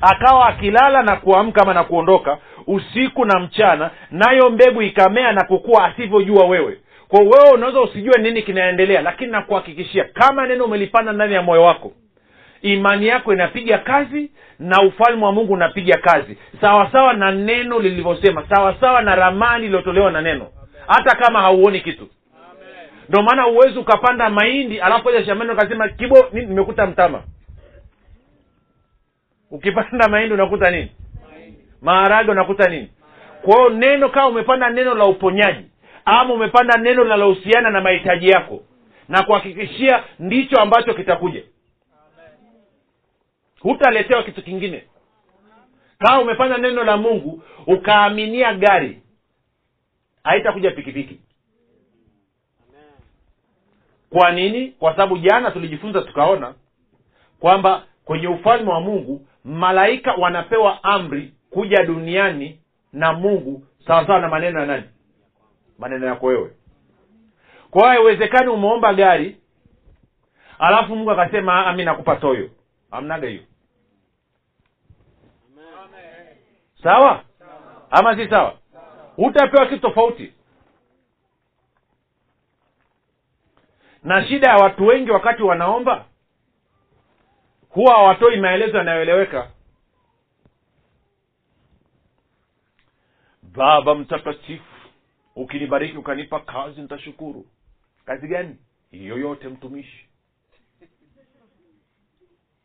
Akawa 0.00 0.46
akilala 0.48 1.02
na 1.02 1.16
kuamka 1.16 1.62
ama 1.62 1.74
na 1.74 1.84
kuondoka 1.84 2.38
usiku 2.66 3.24
na 3.24 3.40
mchana 3.40 3.90
nayo 4.10 4.50
mbegu 4.50 4.82
ikamea 4.82 5.32
na 5.32 5.44
kukua 5.44 5.84
asivyojua 5.84 6.46
wewe 6.46 6.78
kwa 7.08 7.20
wewe 7.20 7.50
unaweza 7.54 7.80
usijue 7.80 8.18
nini 8.22 8.42
kinaendelea 8.42 9.02
lakini 9.02 9.32
nakuhakikishia 9.32 10.04
kama 10.04 10.46
neno 10.46 10.64
umelipanda 10.64 11.12
ndani 11.12 11.34
ya 11.34 11.42
moyo 11.42 11.62
wako 11.62 11.92
imani 12.62 13.06
yako 13.06 13.32
inapiga 13.32 13.78
kazi 13.78 14.30
na 14.58 14.82
ufalme 14.82 15.24
wa 15.24 15.32
mungu 15.32 15.52
unapiga 15.52 15.98
kazi. 15.98 16.38
Sawasawa 16.60 16.92
sawa 16.92 17.12
na 17.14 17.30
neno 17.32 17.78
lilivyosema 17.78 18.44
sawasawa 18.48 19.02
na 19.02 19.14
ramani 19.14 19.64
iliyotolewa 19.66 20.10
na 20.10 20.22
neno 20.22 20.46
hata 20.86 21.16
kama 21.16 21.40
hauoni 21.40 21.80
kitu. 21.80 22.08
Ndio 23.08 23.22
maana 23.22 23.42
huwezi 23.42 23.78
ukapanda 23.78 24.30
mahindi 24.30 24.80
alafu 24.80 25.08
aja 25.08 25.24
shambani 25.24 25.50
ukasema 25.52 25.88
kibo 25.88 26.26
nimekuta 26.32 26.86
mtama. 26.86 27.22
Ukipanda 29.50 30.08
mahindi 30.08 30.34
unakuta 30.34 30.70
nini? 30.70 30.92
Maharage 31.82 32.30
unakuta 32.30 32.70
nini? 32.70 32.90
Kwa 33.42 33.56
hiyo 33.56 33.68
neno 33.70 34.08
kama 34.08 34.28
umepanda 34.28 34.70
neno 34.70 34.94
la 34.94 35.04
uponyaji 35.04 35.64
ama 36.10 36.34
umepanda 36.34 36.76
neno 36.78 37.02
linalohusiana 37.02 37.70
na 37.70 37.80
mahitaji 37.80 38.28
yako 38.28 38.62
na 39.08 39.22
kuhakikishia 39.22 40.04
ndicho 40.18 40.60
ambacho 40.60 40.94
kitakuja. 40.94 41.42
Hutaletewa 43.60 44.22
kitu 44.22 44.42
kingine. 44.42 44.84
Kama 45.98 46.20
umepanda 46.20 46.58
neno 46.58 46.84
la 46.84 46.96
mungu 46.96 47.42
ukaaminia 47.66 48.54
gari 48.54 49.02
haitakuja 50.24 50.70
pikipiki. 50.70 51.20
Kwa 54.10 54.32
nini? 54.32 54.68
Kwa 54.68 54.90
sababu 54.90 55.18
jana 55.18 55.50
tulijifunza 55.50 56.02
tukaona 56.02 56.54
kwamba 57.40 57.84
kwenye 58.04 58.28
ufalme 58.28 58.70
wa 58.70 58.80
mungu 58.80 59.26
malaika 59.44 60.12
wanapewa 60.14 60.84
amri 60.84 61.32
kuja 61.50 61.82
duniani 61.84 62.60
na 62.92 63.12
mungu 63.12 63.62
sawasawa 63.86 64.20
na 64.20 64.28
maneno 64.28 64.60
ya 64.60 64.66
nani 64.66 64.84
maneno 65.78 66.06
yako 66.06 66.26
wewe. 66.26 66.50
Kwa 67.70 67.88
haiwezekani 67.88 68.48
umeomba 68.48 68.94
gari 68.94 69.36
alafu 70.58 70.96
mungu 70.96 71.10
akasema 71.10 71.66
"Ah, 71.66 71.72
mi 71.72 71.84
nakupa 71.84 72.16
toyo. 72.16 72.50
Amnaga 72.90 73.28
hiyo. 73.28 73.42
Sawa? 76.82 77.24
Ama 77.90 78.16
si 78.16 78.28
sawa? 78.28 78.58
Utapewa 79.16 79.66
kitu 79.66 79.80
tofauti. 79.80 80.32
Na 84.04 84.26
shida 84.26 84.48
ya 84.50 84.56
watu 84.56 84.86
wengi 84.86 85.10
wakati 85.10 85.42
wanaomba 85.42 86.04
huwa 87.68 87.94
hawatoi 87.94 88.40
maelezo 88.40 88.78
yanayoeleweka. 88.78 89.50
Baba 93.42 93.94
mtakatifu 93.94 94.64
ukinibariki 95.38 95.96
ukanipa 95.96 96.40
kazi 96.40 96.80
nitashukuru. 96.80 97.46
Kazi 98.04 98.28
gani? 98.28 98.56
Yoyote 98.92 99.48
mtumishi. 99.48 100.08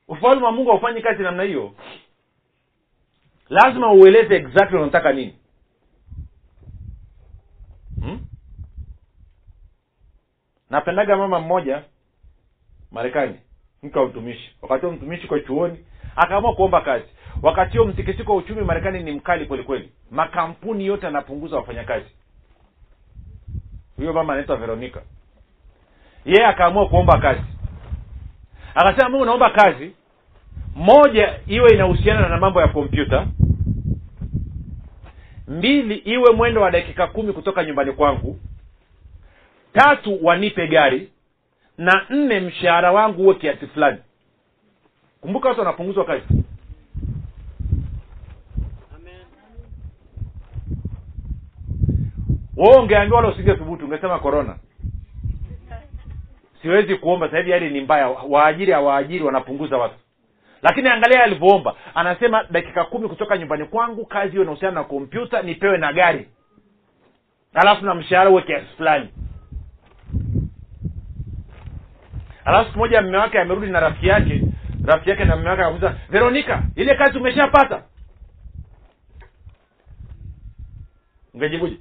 Ufalme 0.07 0.45
wa 0.45 0.51
mungu 0.51 0.69
haufanyi 0.69 1.01
kazi 1.01 1.23
namna 1.23 1.43
hiyo. 1.43 1.75
Lazima 3.49 3.93
ueleze 3.93 4.35
exactly 4.35 4.77
unataka 4.77 5.13
nini. 5.13 5.35
Hmm? 8.01 8.25
napendaga 10.69 11.17
mama 11.17 11.39
mmoja 11.39 11.83
marekani. 12.91 13.39
Mke 13.83 13.99
wa 13.99 14.05
mtumishi. 14.07 14.55
Wakati 14.61 14.85
huo 14.85 14.95
mtumishi 14.95 15.27
kwa 15.27 15.39
chuoni 15.39 15.85
akaamua 16.15 16.55
kuomba 16.55 16.81
kazi. 16.81 17.05
Wakati 17.41 17.77
huo 17.77 17.87
mtikisiko 17.87 18.31
wa 18.31 18.37
uchumi 18.37 18.61
marekani 18.61 19.03
ni 19.03 19.11
mkali 19.11 19.45
kweli 19.45 19.63
kweli 19.63 19.91
makampuni 20.11 20.85
yote 20.85 21.07
anapunguza 21.07 21.55
wafanyakazi 21.55 22.05
huyo 23.97 24.13
mama 24.13 24.33
anaitwa 24.33 24.57
veronica. 24.57 24.99
Yeye 26.25 26.45
akaamua 26.45 26.87
kuomba 26.89 27.17
kazi. 27.17 27.41
Akasema 28.75 29.09
mungu 29.09 29.25
naomba 29.25 29.49
kazi. 29.49 29.91
Moja 30.75 31.39
iwe 31.47 31.69
inahusiana 31.73 32.29
na 32.29 32.37
mambo 32.37 32.61
ya 32.61 32.67
kompyuta. 32.67 33.27
Mbili 35.47 35.95
iwe 35.95 36.31
mwendo 36.31 36.61
wa 36.61 36.71
dakika 36.71 37.07
kumi 37.07 37.33
kutoka 37.33 37.63
nyumbani 37.63 37.91
kwangu. 37.91 38.39
Tatu 39.73 40.25
wanipe 40.25 40.67
gari. 40.67 41.09
Na 41.77 42.05
nne 42.09 42.39
mshahara 42.39 42.91
wangu 42.91 43.21
huwe 43.23 43.35
kiasi 43.35 43.67
fulani. 43.67 43.97
Kumbuka 45.21 45.49
watu 45.49 45.59
wanapunguzwa 45.59 46.05
kazi 46.05 46.23
wewe 52.63 52.81
ungeambiwa 52.81 53.17
wala 53.19 53.29
usinge 53.33 53.55
thubutu 53.55 53.85
ungesema 53.85 54.19
korona 54.19 54.55
siwezi 56.61 56.95
kuomba 56.95 57.29
sasa 57.31 57.51
hali 57.53 57.69
ni 57.69 57.81
mbaya. 57.81 58.07
Waajiri 58.07 58.71
hawaajiri 58.71 59.23
wanapunguza 59.23 59.77
watu. 59.77 59.95
Lakini 60.61 60.89
angalia 60.89 61.23
alivyoomba. 61.23 61.75
Anasema 61.95 62.43
dakika 62.43 62.83
kumi 62.83 63.09
kutoka 63.09 63.37
nyumbani 63.37 63.65
kwangu 63.65 64.05
kazi 64.05 64.31
hiyo 64.31 64.43
inahusiana 64.43 64.75
na 64.75 64.83
kompyuta 64.83 65.41
nipewe 65.41 65.77
na 65.77 65.93
gari. 65.93 66.27
Alafu 67.53 67.85
na 67.85 67.95
mshahara 67.95 68.29
uwe 68.29 68.41
kiasi 68.41 68.65
fulani. 68.77 69.09
Alafu 72.45 72.65
siku 72.67 72.79
moja 72.79 73.01
mme 73.01 73.17
wake 73.17 73.39
amerudi 73.39 73.67
na 73.71 73.79
rafiki 73.79 74.07
yake 74.07 74.41
rafiki 74.85 75.09
yake 75.09 75.25
na 75.25 75.35
mme 75.35 75.49
wake 75.49 75.61
akamuuliza 75.61 75.95
veronika 76.09 76.63
ile 76.75 76.95
kazi 76.95 77.17
umeshapata? 77.17 77.83
Ungejibuje 81.33 81.77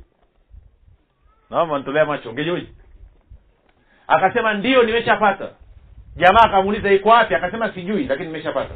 naoma 1.53 1.79
nitolea 1.79 2.05
macho 2.05 2.31
ungejibuje 2.31 2.67
akasema 4.07 4.55
ndio 4.55 4.83
nimeshapata. 4.83 5.49
Jamaa 6.17 6.41
akamuuliza 6.43 6.93
iko 6.93 7.09
wapi? 7.09 7.35
Akasema 7.35 7.73
sijui 7.75 8.05
lakini 8.05 8.27
nimeshapata. 8.27 8.75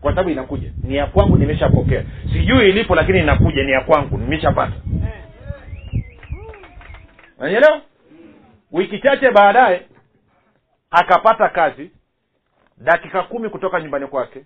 Kwa 0.00 0.12
sababu 0.12 0.30
inakuja. 0.30 0.72
Ni 0.82 0.96
ya 0.96 1.06
kwangu 1.06 1.36
nimeshapokea. 1.36 2.04
Sijui 2.32 2.68
ilipo 2.68 2.94
lakini 2.94 3.18
inakuja. 3.18 3.62
Ni 3.64 3.72
ya 3.72 3.80
kwangu 3.80 4.18
nimeshapata. 4.18 4.72
Nanyelewa 7.38 7.80
wiki 8.72 8.98
chache 8.98 9.30
baadaye 9.30 9.82
akapata 10.90 11.48
kazi. 11.48 11.90
Dakika 12.78 13.22
kumi 13.22 13.48
kutoka 13.48 13.80
nyumbani 13.80 14.06
kwake 14.06 14.44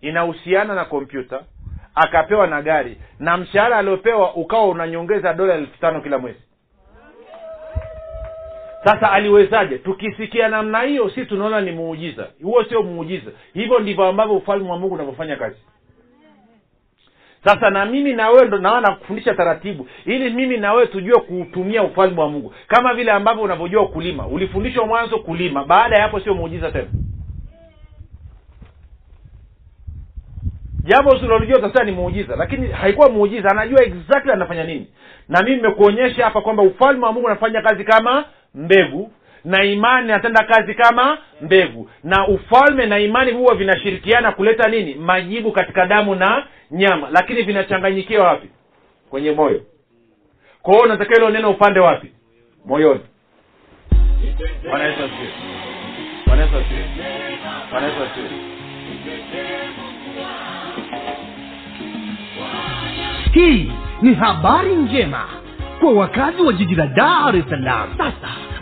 inahusiana 0.00 0.74
na 0.74 0.84
kompyuta 0.84 1.40
akapewa 1.94 2.46
na 2.46 2.62
gari 2.62 2.98
na 3.18 3.36
mshahara 3.36 3.76
aliopewa 3.78 4.34
ukawa 4.34 4.68
unanyongeza 4.68 5.32
dola 5.34 5.54
elfu 5.54 5.80
tano 5.80 6.00
kila 6.00 6.18
mwezi 6.18 6.43
sasa 8.84 9.12
aliwezaje? 9.12 9.78
Tukisikia 9.78 10.48
namna 10.48 10.80
hiyo 10.82 11.10
si 11.10 11.26
tunaona 11.26 11.60
ni 11.60 11.72
muujiza. 11.72 12.26
Huo 12.42 12.64
sio 12.64 12.82
muujiza. 12.82 13.30
Hivyo 13.54 13.78
ndivyo 13.78 14.04
ambavyo 14.04 14.36
ufalme 14.36 14.70
wa 14.70 14.78
mungu 14.78 14.94
unavyofanya 14.94 15.36
kazi. 15.36 15.56
Sasa 17.44 17.70
na 17.70 17.86
mimi 17.86 18.12
na 18.12 18.30
wewe 18.30 18.46
ndo 18.46 18.58
naona 18.58 18.94
kufundisha 18.94 19.34
taratibu 19.34 19.88
ili 20.04 20.30
mimi 20.30 20.56
na 20.56 20.86
tujue 20.86 21.20
kuutumia 21.20 21.82
ufalme 21.82 22.20
wa 22.20 22.28
mungu. 22.28 22.54
Kama 22.68 22.94
vile 22.94 23.10
ambavyo 23.12 23.42
unavyojua 23.42 23.88
kulima. 23.88 24.26
Ulifundishwa 24.26 24.86
mwanzo 24.86 25.18
kulima. 25.18 25.64
Baada 25.64 25.96
ya 25.96 26.02
hapo 26.02 26.20
sio 26.20 26.34
muujiza 26.34 26.70
tena. 26.72 26.88
Jambo 30.84 31.10
usilolijua 31.10 31.58
utasema 31.58 31.84
ni 31.84 31.92
muujiza. 31.92 32.36
Lakini 32.36 32.68
haikuwa 32.68 33.08
muujiza. 33.10 33.48
Anajua 33.50 33.84
exactly 33.84 34.32
anafanya 34.32 34.64
nini. 34.64 34.86
Na 35.28 35.42
mimi 35.42 35.56
nimekuonyesha 35.56 36.24
hapa 36.24 36.40
kwamba 36.40 36.62
ufalme 36.62 37.06
wa 37.06 37.12
mungu 37.12 37.26
unafanya 37.26 37.62
kazi 37.62 37.84
kama 37.84 38.24
mbegu 38.54 39.12
na 39.44 39.64
imani 39.64 40.06
inatenda 40.08 40.44
kazi 40.44 40.74
kama 40.74 41.18
mbegu. 41.40 41.90
Na 42.04 42.28
ufalme 42.28 42.86
na 42.86 42.98
imani 42.98 43.32
huwa 43.32 43.54
vinashirikiana 43.54 44.32
kuleta 44.32 44.68
nini? 44.68 44.94
Majibu 44.94 45.52
katika 45.52 45.86
damu 45.86 46.14
na 46.14 46.46
nyama. 46.70 47.08
Lakini 47.10 47.42
vinachanganyikiwa 47.42 48.26
wapi? 48.26 48.48
Kwenye 49.10 49.32
moyo. 49.32 49.62
Kwa 50.62 50.72
hiyo 50.74 50.84
unatakiwa 50.84 51.18
hilo 51.18 51.30
neno 51.30 51.50
upande 51.50 51.80
wapi? 51.80 52.12
Moyoni. 52.64 53.00
Hii 63.32 63.72
ni 64.02 64.14
habari 64.14 64.74
njema 64.74 65.24
kwa 65.80 65.92
wakazi 65.92 66.42
wa 66.42 66.52
jiji 66.52 66.74
la 66.74 66.86
dar 66.86 67.36
es 67.36 67.44
salaam. 67.50 67.88
Sasa 67.98 68.43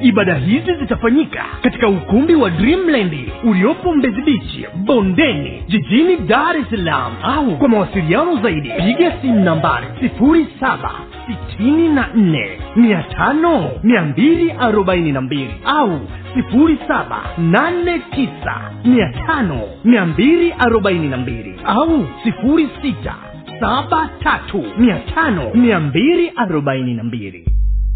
ibada 0.00 0.34
hizi 0.34 0.74
zitafanyika 0.74 1.44
katika 1.62 1.88
ukumbi 1.88 2.34
wa 2.34 2.50
dreamland 2.50 3.14
uliopo 3.44 3.94
mbezi 3.94 4.22
bichi 4.22 4.66
bondeni 4.74 5.62
jijini 5.68 6.16
dar 6.16 6.56
es 6.56 6.70
salaam 6.70 7.12
au 7.22 7.58
kwa 7.58 7.68
mawasiliano 7.68 8.36
zaidi 8.42 8.70
piga 8.70 9.12
simu 9.22 9.40
nambari 9.44 9.86
07 10.20 10.90
sitini 11.26 11.88
na 11.88 12.08
nne 12.14 12.50
mia 12.76 13.02
tano 13.02 13.70
mia 13.82 14.02
mbili 14.02 14.52
arobaini 14.52 15.12
na 15.12 15.20
mbili 15.20 15.54
au 15.64 16.00
sifuri 16.34 16.78
saba 16.88 17.20
nane 17.38 17.98
tisa 17.98 18.70
mia 18.84 19.12
tano 19.26 19.60
mia 19.84 20.06
mbili 20.06 20.54
arobaini 20.58 21.08
na 21.08 21.16
mbili 21.16 21.54
au 21.64 22.06
sifuri 22.24 22.68
sita 22.82 23.14
saba 23.60 24.10
tatu 24.22 24.64
mia 24.78 24.98
tano 25.14 25.50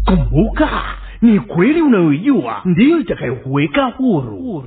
kumbuka 0.05 0.69
ni 1.25 1.39
kweli 1.39 1.81
unayoijua? 1.81 2.61
Ndiyo 2.65 2.99
itakayokuweka 2.99 3.85
huru. 3.85 4.63